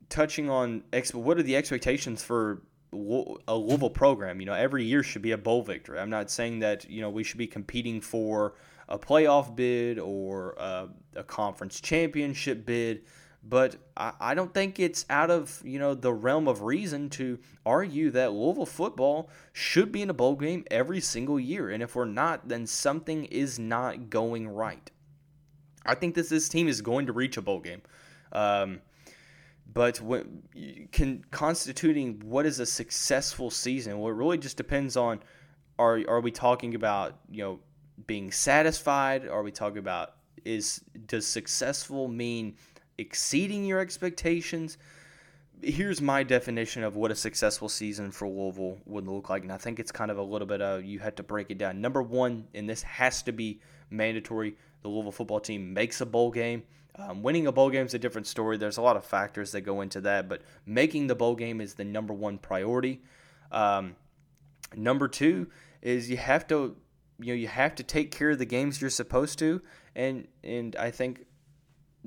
touching 0.10 0.50
on 0.50 0.84
ex- 0.94 1.14
what 1.14 1.38
are 1.38 1.44
the 1.44 1.56
expectations 1.56 2.24
for 2.24 2.62
a 2.94 3.56
Louisville 3.56 3.90
program? 3.90 4.40
You 4.40 4.46
know, 4.46 4.54
every 4.54 4.86
year 4.86 5.02
should 5.02 5.24
be 5.24 5.32
a 5.32 5.38
bowl 5.38 5.64
victory. 5.64 6.00
I'm 6.00 6.10
not 6.10 6.30
saying 6.30 6.60
that 6.60 6.90
you 6.90 7.02
know 7.02 7.10
we 7.10 7.24
should 7.24 7.40
be 7.40 7.48
competing 7.48 8.00
for 8.00 8.54
a 8.88 9.00
playoff 9.00 9.56
bid 9.56 9.98
or 9.98 10.54
a, 10.60 10.90
a 11.16 11.24
conference 11.24 11.82
championship 11.82 12.66
bid 12.66 13.02
but 13.48 13.76
I, 13.96 14.14
I 14.20 14.34
don't 14.34 14.54
think 14.54 14.80
it's 14.80 15.06
out 15.10 15.30
of 15.30 15.62
you 15.64 15.78
know 15.78 15.94
the 15.94 16.14
realm 16.14 16.48
of 16.48 16.64
reason 16.64 17.10
to 17.12 17.40
argue 17.66 18.10
that 18.12 18.34
Louisville 18.34 18.66
football 18.66 19.30
should 19.54 19.92
be 19.92 20.02
in 20.02 20.10
a 20.10 20.14
bowl 20.14 20.36
game 20.36 20.66
every 20.72 21.00
single 21.00 21.40
year, 21.40 21.70
and 21.70 21.84
if 21.84 21.96
we're 21.96 22.06
not, 22.06 22.48
then 22.48 22.66
something 22.66 23.26
is 23.26 23.60
not 23.60 24.10
going 24.10 24.48
right. 24.48 24.90
I 25.86 25.94
think 25.96 26.16
that 26.16 26.28
this 26.30 26.50
team 26.50 26.68
is 26.68 26.82
going 26.82 27.06
to 27.06 27.14
reach 27.14 27.38
a 27.38 27.42
bowl 27.42 27.60
game. 27.60 27.84
Um, 28.32 28.82
but 29.72 30.02
when, 30.02 30.44
can 30.92 31.24
constituting 31.30 32.22
what 32.26 32.46
is 32.46 32.60
a 32.60 32.66
successful 32.66 33.52
season, 33.52 34.00
well, 34.00 34.12
it 34.12 34.16
really 34.16 34.38
just 34.38 34.58
depends 34.58 34.98
on 34.98 35.20
are 35.78 36.02
are 36.08 36.22
we 36.22 36.32
talking 36.32 36.74
about 36.74 37.20
you 37.30 37.44
know 37.44 37.60
being 38.08 38.32
satisfied? 38.32 39.28
Are 39.28 39.44
we 39.44 39.52
talking 39.52 39.78
about 39.78 40.16
is 40.44 40.82
does 41.06 41.28
successful 41.28 42.08
mean 42.08 42.56
exceeding 42.98 43.66
your 43.66 43.80
expectations. 43.80 44.78
here's 45.62 46.02
my 46.02 46.22
definition 46.22 46.84
of 46.84 46.96
what 46.96 47.12
a 47.12 47.16
successful 47.16 47.70
season 47.70 48.12
for 48.12 48.28
Louisville 48.28 48.78
would 48.86 49.08
look 49.08 49.30
like, 49.30 49.44
and 49.44 49.52
I 49.52 49.58
think 49.58 49.80
it's 49.80 49.92
kind 49.92 50.12
of 50.12 50.18
a 50.18 50.22
little 50.22 50.48
bit 50.48 50.62
of 50.62 50.84
you 50.84 51.00
had 51.00 51.18
to 51.18 51.24
break 51.24 51.50
it 51.50 51.58
down. 51.58 51.82
Number 51.82 52.02
one, 52.02 52.48
and 52.54 52.70
this 52.70 52.84
has 52.84 53.24
to 53.24 53.32
be 53.32 53.62
mandatory: 53.90 54.56
the 54.82 54.90
Louisville 54.90 55.12
football 55.12 55.40
team 55.40 55.74
makes 55.74 56.02
a 56.02 56.06
bowl 56.06 56.32
game. 56.32 56.64
Um, 56.98 57.24
winning 57.24 57.48
a 57.48 57.52
bowl 57.52 57.70
game 57.70 57.86
is 57.86 57.94
a 57.94 58.00
different 58.00 58.28
story. 58.28 58.58
There's 58.58 58.78
a 58.78 58.82
lot 58.82 58.96
of 58.96 59.06
factors 59.06 59.52
that 59.52 59.62
go 59.62 59.82
into 59.82 60.02
that, 60.02 60.30
but 60.30 60.42
making 60.66 61.08
the 61.08 61.16
bowl 61.16 61.36
game 61.36 61.60
is 61.60 61.74
the 61.74 61.84
number 61.84 62.14
one 62.14 62.38
priority. 62.38 63.02
Um, 63.52 63.96
number 64.76 65.08
two 65.08 65.48
is 65.82 66.10
you 66.10 66.18
have 66.18 66.48
to, 66.48 66.76
you 67.20 67.28
know, 67.28 67.34
you 67.34 67.48
have 67.48 67.76
to 67.76 67.84
take 67.84 68.12
care 68.12 68.32
of 68.32 68.40
the 68.40 68.46
games 68.46 68.80
you're 68.80 68.90
supposed 68.90 69.40
to, 69.40 69.62
and 69.96 70.28
and 70.44 70.76
I 70.78 70.92
think 70.92 71.26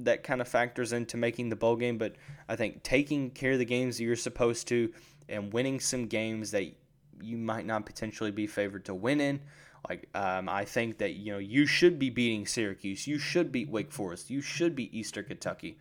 that 0.04 0.22
kind 0.22 0.40
of 0.40 0.48
factors 0.48 0.92
into 0.92 1.16
making 1.16 1.48
the 1.48 1.56
bowl 1.56 1.76
game. 1.76 1.98
But 1.98 2.16
I 2.48 2.56
think 2.56 2.82
taking 2.82 3.30
care 3.30 3.52
of 3.52 3.58
the 3.58 3.64
games 3.64 3.98
that 3.98 4.04
you're 4.04 4.16
supposed 4.16 4.68
to 4.68 4.92
and 5.28 5.52
winning 5.52 5.80
some 5.80 6.06
games 6.06 6.50
that 6.52 6.64
you 7.20 7.36
might 7.36 7.66
not 7.66 7.86
potentially 7.86 8.30
be 8.30 8.46
favored 8.46 8.84
to 8.86 8.94
win 8.94 9.20
in. 9.20 9.40
Like 9.88 10.08
um, 10.14 10.48
I 10.48 10.64
think 10.64 10.98
that 10.98 11.14
you 11.14 11.32
know 11.32 11.38
you 11.38 11.66
should 11.66 11.98
be 11.98 12.10
beating 12.10 12.46
Syracuse, 12.46 13.06
you 13.06 13.18
should 13.18 13.52
beat 13.52 13.70
Wake 13.70 13.92
Forest, 13.92 14.30
you 14.30 14.40
should 14.40 14.74
beat 14.74 14.92
Eastern 14.92 15.24
Kentucky, 15.24 15.78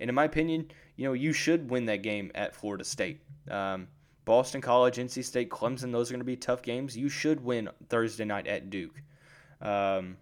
and 0.00 0.08
in 0.08 0.14
my 0.14 0.24
opinion, 0.24 0.70
you 0.96 1.04
know 1.04 1.12
you 1.12 1.32
should 1.32 1.70
win 1.70 1.84
that 1.86 2.02
game 2.02 2.32
at 2.34 2.54
Florida 2.54 2.84
State. 2.84 3.20
Um, 3.50 3.88
Boston 4.24 4.62
College, 4.62 4.96
NC 4.96 5.22
State, 5.24 5.50
Clemson, 5.50 5.92
those 5.92 6.10
are 6.10 6.14
going 6.14 6.20
to 6.20 6.24
be 6.24 6.36
tough 6.36 6.62
games. 6.62 6.96
You 6.96 7.10
should 7.10 7.44
win 7.44 7.68
Thursday 7.90 8.24
night 8.24 8.46
at 8.46 8.70
Duke. 8.70 9.02
Um, 9.60 10.16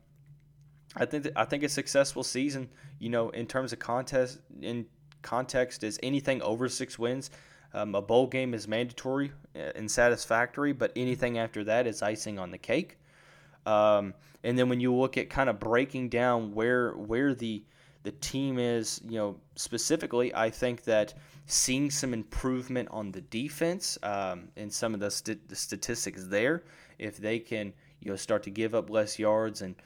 I 0.97 1.07
think 1.07 1.29
I 1.37 1.45
think 1.45 1.63
a 1.63 1.69
successful 1.69 2.23
season, 2.23 2.69
you 2.99 3.09
know, 3.09 3.31
in 3.31 3.47
terms 3.47 3.73
of 3.73 3.79
contest 3.79 4.41
in 4.61 4.87
context, 5.23 5.85
is 5.85 5.99
anything 6.03 6.43
over 6.43 6.69
six 6.69 6.99
wins. 6.99 7.31
Um, 7.75 7.95
a 7.95 8.03
bowl 8.03 8.27
game 8.27 8.53
is 8.53 8.69
mandatory 8.69 9.33
and 9.55 9.91
satisfactory, 9.91 10.73
but 10.73 10.93
anything 10.95 11.39
after 11.39 11.65
that 11.65 11.87
is 11.87 12.03
icing 12.03 12.39
on 12.39 12.51
the 12.51 12.59
cake. 12.59 12.99
Um, 13.65 14.13
and 14.45 14.59
then 14.59 14.69
when 14.69 14.81
you 14.81 14.95
look 14.95 15.17
at 15.17 15.31
kind 15.31 15.49
of 15.49 15.59
breaking 15.59 16.11
down 16.11 16.53
where 16.53 16.93
where 16.93 17.35
the 17.35 17.65
the 18.03 18.13
team 18.13 18.59
is, 18.59 19.01
you 19.05 19.17
know, 19.17 19.37
specifically, 19.55 20.35
I 20.35 20.51
think 20.51 20.83
that 20.85 21.15
seeing 21.47 21.91
some 21.91 22.13
improvement 22.13 22.89
on 22.91 23.13
the 23.13 23.21
defense 23.21 23.97
um, 24.03 24.49
and 24.57 24.73
some 24.73 24.95
of 24.95 25.01
the, 25.01 25.11
st- 25.11 25.49
the, 25.49 25.55
statistics 25.55 26.25
there, 26.27 26.65
if 26.99 27.17
they 27.19 27.39
can, 27.39 27.73
you 28.01 28.11
know, 28.11 28.17
start 28.17 28.43
to 28.45 28.51
give 28.51 28.75
up 28.75 28.91
less 28.91 29.19
yards 29.21 29.63
and 29.63 29.77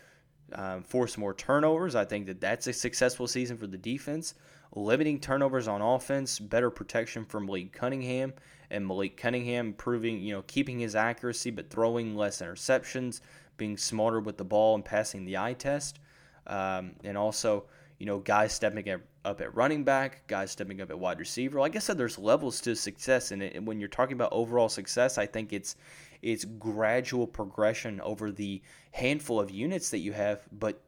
um, 0.53 0.83
force 0.83 1.19
more 1.19 1.35
turnovers, 1.35 1.95
I 1.95 2.05
think 2.05 2.27
that 2.27 2.41
that's 2.41 2.67
a 2.67 2.73
successful 2.73 3.27
season 3.27 3.57
for 3.57 3.67
the 3.67 3.79
defense. 3.79 4.35
Limiting 4.75 5.21
turnovers 5.21 5.69
on 5.69 5.81
offense, 5.81 6.39
better 6.39 6.71
protection 6.71 7.25
from 7.25 7.47
Malik 7.47 7.73
Cunningham, 7.73 8.35
and 8.71 8.87
Malik 8.87 9.17
Cunningham 9.17 9.73
proving, 9.73 10.21
you 10.21 10.35
know, 10.35 10.43
keeping 10.47 10.79
his 10.79 10.95
accuracy 10.95 11.51
but 11.51 11.71
throwing 11.71 12.17
less 12.17 12.43
interceptions, 12.43 13.21
being 13.57 13.77
smarter 13.77 14.21
with 14.21 14.37
the 14.37 14.45
ball 14.45 14.75
and 14.75 14.85
passing 14.85 15.25
the 15.25 15.39
eye 15.39 15.55
test, 15.55 15.99
um, 16.47 16.93
and 17.05 17.17
also 17.17 17.65
you 17.99 18.07
know 18.07 18.19
guys 18.19 18.53
stepping 18.53 19.01
up 19.25 19.41
at 19.41 19.55
running 19.55 19.85
back, 19.85 20.27
guys 20.27 20.51
stepping 20.51 20.81
up 20.81 20.91
at 20.91 20.99
wide 20.99 21.19
receiver. 21.19 21.59
Like 21.59 21.77
I 21.77 21.79
said, 21.79 21.97
there's 21.97 22.19
levels 22.19 22.61
to 22.63 22.77
success, 22.77 23.31
and, 23.33 23.67
when 23.67 23.81
you're 23.81 23.89
talking 23.89 24.15
about 24.15 24.33
overall 24.33 24.69
success, 24.69 25.19
I 25.19 25.27
think 25.27 25.53
it's 25.53 25.77
it's 26.23 26.45
gradual 26.45 27.27
progression 27.27 28.01
over 28.01 28.31
the 28.31 28.63
handful 28.93 29.41
of 29.41 29.51
units 29.51 29.91
that 29.91 29.99
you 29.99 30.13
have. 30.13 30.43
But 30.53 30.81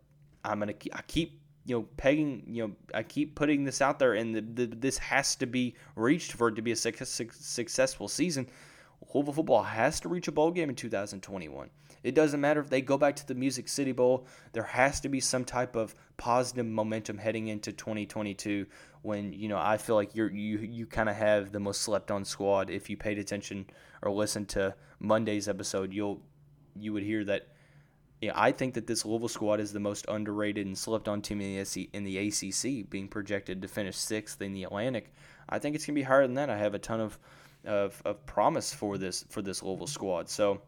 I'm 0.45 0.61
gonna 0.61 0.75
I 0.93 1.03
keep 1.03 1.41
you 1.65 1.77
know 1.77 1.87
pegging 1.97 2.45
you 2.47 2.67
know 2.67 2.75
I 2.95 3.03
keep 3.03 3.35
putting 3.35 3.65
this 3.65 3.81
out 3.81 3.99
there, 3.99 4.15
and 4.15 4.35
the, 4.35 4.41
the, 4.41 4.67
this 4.67 4.99
has 4.99 5.37
to 5.37 5.47
be 5.47 5.75
reached 5.97 6.33
for 6.33 6.49
it 6.49 6.57
to 6.57 6.63
be 6.63 6.73
a 6.73 6.77
successful 6.77 8.09
season. 8.09 8.49
Louisville 9.15 9.33
football 9.33 9.63
has 9.63 10.01
to 10.01 10.09
reach 10.09 10.29
a 10.29 10.33
bowl 10.33 10.51
game 10.51 10.69
in 10.69 10.75
2021. 10.75 11.71
It 12.03 12.15
doesn't 12.15 12.41
matter 12.41 12.61
if 12.61 12.71
they 12.71 12.81
go 12.81 12.99
back 12.99 13.17
to 13.17 13.27
the 13.27 13.35
Music 13.35 13.69
City 13.69 13.93
Bowl. 13.93 14.27
There 14.53 14.63
has 14.63 15.01
to 15.01 15.09
be 15.09 15.21
some 15.21 15.45
type 15.45 15.77
of 15.77 15.95
positive 16.17 16.67
momentum 16.67 17.19
heading 17.19 17.49
into 17.49 17.73
2022 17.73 18.67
when 19.03 19.33
you 19.33 19.49
know 19.49 19.59
I 19.59 19.77
feel 19.77 19.95
like 19.95 20.15
you're 20.15 20.31
you 20.31 20.59
you 20.59 20.87
kind 20.87 21.09
of 21.09 21.17
have 21.17 21.53
the 21.53 21.61
most 21.61 21.83
slept 21.83 22.11
on 22.11 22.25
squad. 22.25 22.71
If 22.71 22.91
you 22.91 22.97
paid 22.97 23.19
attention 23.19 23.67
or 24.03 24.11
listened 24.11 24.49
to 24.51 24.75
Monday's 25.01 25.49
episode, 25.49 25.93
you'll 25.93 26.23
you 26.77 26.93
would 26.93 27.03
hear 27.03 27.25
that. 27.25 27.49
Yeah, 28.21 28.33
I 28.35 28.51
think 28.51 28.75
that 28.75 28.89
this 28.89 29.05
Louisville 29.05 29.29
squad 29.29 29.61
is 29.61 29.73
the 29.73 29.79
most 29.79 30.05
underrated 30.09 30.67
and 30.67 30.77
slept 30.77 31.07
on 31.07 31.23
team 31.23 31.41
in 31.41 31.65
the, 31.65 31.91
in 31.93 32.03
the 32.03 32.19
ACC, 32.19 32.91
being 32.91 33.07
projected 33.07 33.63
to 33.63 33.69
finish 33.69 33.97
sixth 33.97 34.43
in 34.43 34.53
the 34.53 34.65
Atlantic. 34.65 35.15
I 35.49 35.61
think 35.61 35.77
it's 35.77 35.87
gonna 35.87 35.95
be 35.95 36.03
higher 36.03 36.27
than 36.27 36.35
that. 36.35 36.51
I 36.51 36.59
have 36.59 36.75
a 36.75 36.81
ton 36.81 37.01
of 37.01 37.17
of, 37.65 38.01
of 38.05 38.25
promise 38.27 38.73
for 38.73 38.99
this 38.99 39.25
for 39.29 39.43
this 39.43 39.63
Louisville 39.63 39.87
squad. 39.87 40.29
So, 40.29 40.63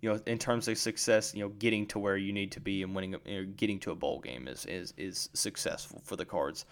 you 0.00 0.12
know, 0.12 0.20
in 0.26 0.38
terms 0.38 0.68
of 0.68 0.78
success, 0.78 1.34
you 1.34 1.42
know, 1.42 1.48
getting 1.58 1.86
to 1.86 1.98
where 1.98 2.16
you 2.16 2.32
need 2.32 2.52
to 2.52 2.60
be 2.60 2.82
and 2.82 2.94
winning, 2.94 3.16
you 3.24 3.42
know, 3.42 3.52
getting 3.56 3.78
to 3.80 3.90
a 3.90 3.96
bowl 3.96 4.20
game 4.20 4.46
is 4.48 4.64
is 4.66 4.94
is 4.96 5.28
successful 5.34 6.00
for 6.04 6.16
the 6.16 6.24
Cards. 6.24 6.66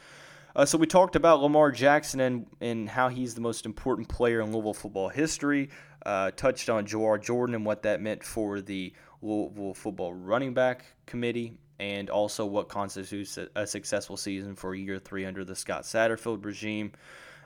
Uh, 0.55 0.65
so 0.65 0.79
we 0.79 0.87
talked 0.87 1.17
about 1.17 1.41
Lamar 1.41 1.71
Jackson 1.71 2.21
and 2.21 2.47
and 2.61 2.89
how 2.89 3.09
he's 3.09 3.35
the 3.35 3.41
most 3.41 3.67
important 3.67 4.09
player 4.09 4.41
in 4.41 4.53
Louisville 4.53 4.75
football 4.75 5.09
history. 5.09 5.71
Uh, 6.05 6.31
touched 6.31 6.71
on 6.71 6.87
Jawhar 6.87 7.21
Jordan 7.21 7.57
and 7.57 7.67
what 7.67 7.83
that 7.83 8.01
meant 8.01 8.23
for 8.23 8.61
the 8.61 8.93
Louisville 9.23 9.75
football 9.75 10.15
running 10.15 10.55
back 10.55 10.85
committee, 11.05 11.59
and 11.81 12.09
also 12.09 12.47
what 12.47 12.69
constitutes 12.69 13.39
a, 13.39 13.49
a 13.57 13.67
successful 13.67 14.17
season 14.17 14.55
for 14.55 14.75
year 14.75 15.01
three 15.01 15.25
under 15.25 15.45
the 15.45 15.57
Scott 15.57 15.83
Satterfield 15.83 16.45
regime. 16.45 16.93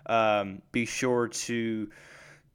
Um, 0.06 0.60
be 0.72 0.84
sure 0.84 1.28
to 1.28 1.90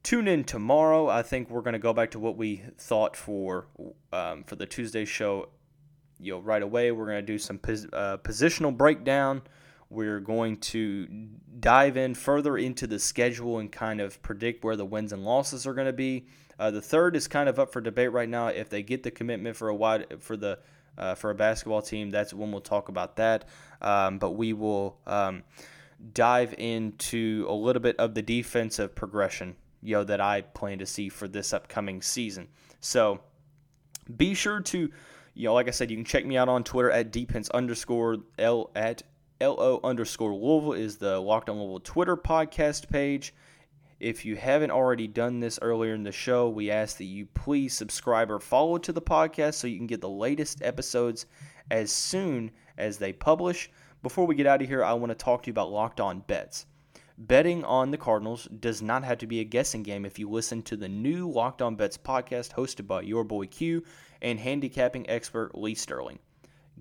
tune 0.05 0.27
in 0.27 0.43
tomorrow. 0.43 1.09
I 1.09 1.23
think 1.23 1.49
we're 1.49 1.63
going 1.63 1.73
to 1.73 1.79
go 1.79 1.91
back 1.91 2.11
to 2.11 2.19
what 2.19 2.37
we 2.37 2.63
thought 2.77 3.17
for 3.17 3.67
um, 4.13 4.43
for 4.43 4.55
the 4.55 4.67
Tuesday 4.67 5.03
show. 5.03 5.49
You 6.19 6.33
know, 6.33 6.39
right 6.39 6.61
away 6.61 6.91
we're 6.91 7.07
going 7.07 7.25
to 7.25 7.33
do 7.33 7.39
some 7.39 7.57
pos- 7.57 7.87
uh, 7.91 8.17
positional 8.17 8.75
breakdown. 8.75 9.41
We're 9.89 10.19
going 10.19 10.57
to 10.57 11.07
dive 11.59 11.97
in 11.97 12.15
further 12.15 12.57
into 12.57 12.87
the 12.87 12.99
schedule 12.99 13.59
and 13.59 13.71
kind 13.71 13.99
of 13.99 14.21
predict 14.21 14.63
where 14.63 14.75
the 14.75 14.85
wins 14.85 15.11
and 15.11 15.25
losses 15.25 15.67
are 15.67 15.73
going 15.73 15.87
to 15.87 15.93
be. 15.93 16.27
Uh, 16.57 16.71
the 16.71 16.81
third 16.81 17.15
is 17.15 17.27
kind 17.27 17.49
of 17.49 17.59
up 17.59 17.73
for 17.73 17.81
debate 17.81 18.11
right 18.11 18.29
now. 18.29 18.47
If 18.47 18.69
they 18.69 18.83
get 18.83 19.03
the 19.03 19.11
commitment 19.11 19.57
for 19.57 19.69
a 19.69 19.75
wide 19.75 20.05
for 20.19 20.37
the 20.37 20.59
uh, 20.97 21.15
for 21.15 21.31
a 21.31 21.35
basketball 21.35 21.81
team, 21.81 22.11
that's 22.11 22.33
when 22.33 22.51
we'll 22.51 22.61
talk 22.61 22.89
about 22.89 23.15
that. 23.17 23.49
Um, 23.81 24.19
but 24.19 24.31
we 24.31 24.53
will. 24.53 24.99
Um, 25.07 25.43
dive 26.13 26.53
into 26.57 27.45
a 27.47 27.53
little 27.53 27.81
bit 27.81 27.95
of 27.97 28.13
the 28.13 28.21
defensive 28.21 28.95
progression, 28.95 29.55
you 29.85 29.95
know, 29.95 30.03
that 30.03 30.19
I 30.19 30.41
plan 30.41 30.79
to 30.79 30.85
see 30.85 31.09
for 31.09 31.27
this 31.27 31.53
upcoming 31.53 32.01
season. 32.01 32.47
So 32.79 33.19
be 34.17 34.33
sure 34.33 34.61
to, 34.61 34.89
you 35.33 35.43
know, 35.45 35.53
like 35.53 35.67
I 35.67 35.71
said, 35.71 35.91
you 35.91 35.97
can 35.97 36.05
check 36.05 36.25
me 36.25 36.37
out 36.37 36.49
on 36.49 36.63
Twitter 36.63 36.91
at 36.91 37.11
defense 37.11 37.49
underscore 37.49 38.17
L 38.39 38.71
at 38.75 39.03
LO 39.41 39.79
underscore 39.83 40.33
Louisville 40.33 40.73
is 40.73 40.97
the 40.97 41.19
Locked 41.19 41.49
on 41.49 41.57
Louisville 41.57 41.81
Twitter 41.81 42.17
podcast 42.17 42.89
page. 42.89 43.33
If 43.99 44.25
you 44.25 44.35
haven't 44.35 44.71
already 44.71 45.07
done 45.07 45.39
this 45.39 45.59
earlier 45.61 45.93
in 45.93 46.03
the 46.03 46.11
show, 46.11 46.49
we 46.49 46.71
ask 46.71 46.97
that 46.97 47.05
you 47.05 47.27
please 47.27 47.73
subscribe 47.73 48.31
or 48.31 48.39
follow 48.39 48.77
to 48.79 48.91
the 48.91 49.01
podcast 49.01 49.55
so 49.55 49.67
you 49.67 49.77
can 49.77 49.87
get 49.87 50.01
the 50.01 50.09
latest 50.09 50.61
episodes 50.63 51.27
as 51.69 51.91
soon 51.91 52.51
as 52.77 52.97
they 52.97 53.13
publish. 53.13 53.69
Before 54.03 54.25
we 54.25 54.35
get 54.35 54.47
out 54.47 54.61
of 54.61 54.67
here, 54.67 54.83
I 54.83 54.93
want 54.93 55.11
to 55.11 55.15
talk 55.15 55.43
to 55.43 55.47
you 55.47 55.51
about 55.51 55.71
locked 55.71 55.99
on 55.99 56.21
bets. 56.21 56.65
Betting 57.17 57.63
on 57.63 57.91
the 57.91 57.97
Cardinals 57.97 58.45
does 58.59 58.81
not 58.81 59.05
have 59.05 59.19
to 59.19 59.27
be 59.27 59.39
a 59.39 59.45
guessing 59.45 59.83
game 59.83 60.03
if 60.03 60.19
you 60.19 60.29
listen 60.29 60.61
to 60.63 60.75
the 60.75 60.89
new 60.89 61.29
Locked 61.29 61.61
On 61.61 61.77
Bets 61.77 61.97
podcast 61.97 62.53
hosted 62.55 62.87
by 62.87 63.01
your 63.01 63.23
boy 63.23 63.47
Q 63.47 63.85
and 64.21 64.37
handicapping 64.37 65.09
expert 65.09 65.57
Lee 65.57 65.75
Sterling. 65.75 66.19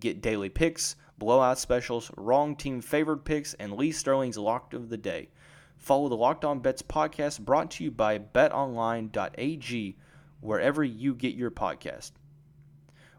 Get 0.00 0.22
daily 0.22 0.48
picks, 0.48 0.96
blowout 1.18 1.60
specials, 1.60 2.10
wrong 2.16 2.56
team 2.56 2.80
favored 2.80 3.24
picks, 3.24 3.54
and 3.54 3.74
Lee 3.74 3.92
Sterling's 3.92 4.36
locked 4.36 4.74
of 4.74 4.88
the 4.88 4.96
day. 4.96 5.28
Follow 5.76 6.08
the 6.08 6.16
Locked 6.16 6.44
On 6.44 6.58
Bets 6.58 6.82
podcast 6.82 7.38
brought 7.40 7.70
to 7.72 7.84
you 7.84 7.92
by 7.92 8.18
betonline.ag 8.18 9.96
wherever 10.40 10.82
you 10.82 11.14
get 11.14 11.34
your 11.36 11.52
podcast. 11.52 12.10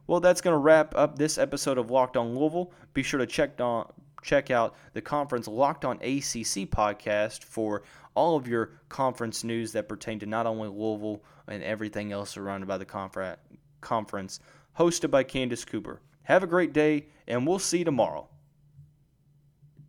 Well, 0.06 0.20
that's 0.20 0.42
going 0.42 0.54
to 0.54 0.60
wrap 0.60 0.94
up 0.96 1.18
this 1.18 1.38
episode 1.38 1.78
of 1.78 1.90
Locked 1.90 2.18
On 2.18 2.38
Louisville. 2.38 2.74
Be 2.94 3.04
sure 3.04 3.20
to 3.20 3.26
check 3.26 3.62
on 3.62 3.92
check 4.26 4.50
out 4.50 4.76
the 4.94 5.02
conference 5.02 5.48
Locked 5.48 5.86
On 5.86 5.98
ACC 5.98 6.68
podcast 6.68 7.44
for 7.44 7.84
all 8.16 8.36
of 8.36 8.48
your 8.48 8.72
conference 8.90 9.44
news 9.44 9.72
that 9.74 9.88
pertain 9.88 10.20
to 10.20 10.26
not 10.26 10.48
only 10.48 10.68
Louisville 10.68 11.24
and 11.48 11.64
everything 11.64 12.12
else 12.12 12.32
surrounded 12.32 12.68
by 12.68 12.78
the 12.78 12.86
conference, 13.82 14.40
hosted 14.80 15.12
by 15.12 15.24
Candace 15.24 15.64
Cooper. 15.64 16.02
Have 16.24 16.42
a 16.42 16.48
great 16.48 16.74
day, 16.74 17.06
and 17.28 17.46
we'll 17.46 17.60
see 17.60 17.80
you 17.80 17.86
tomorrow. 17.86 18.28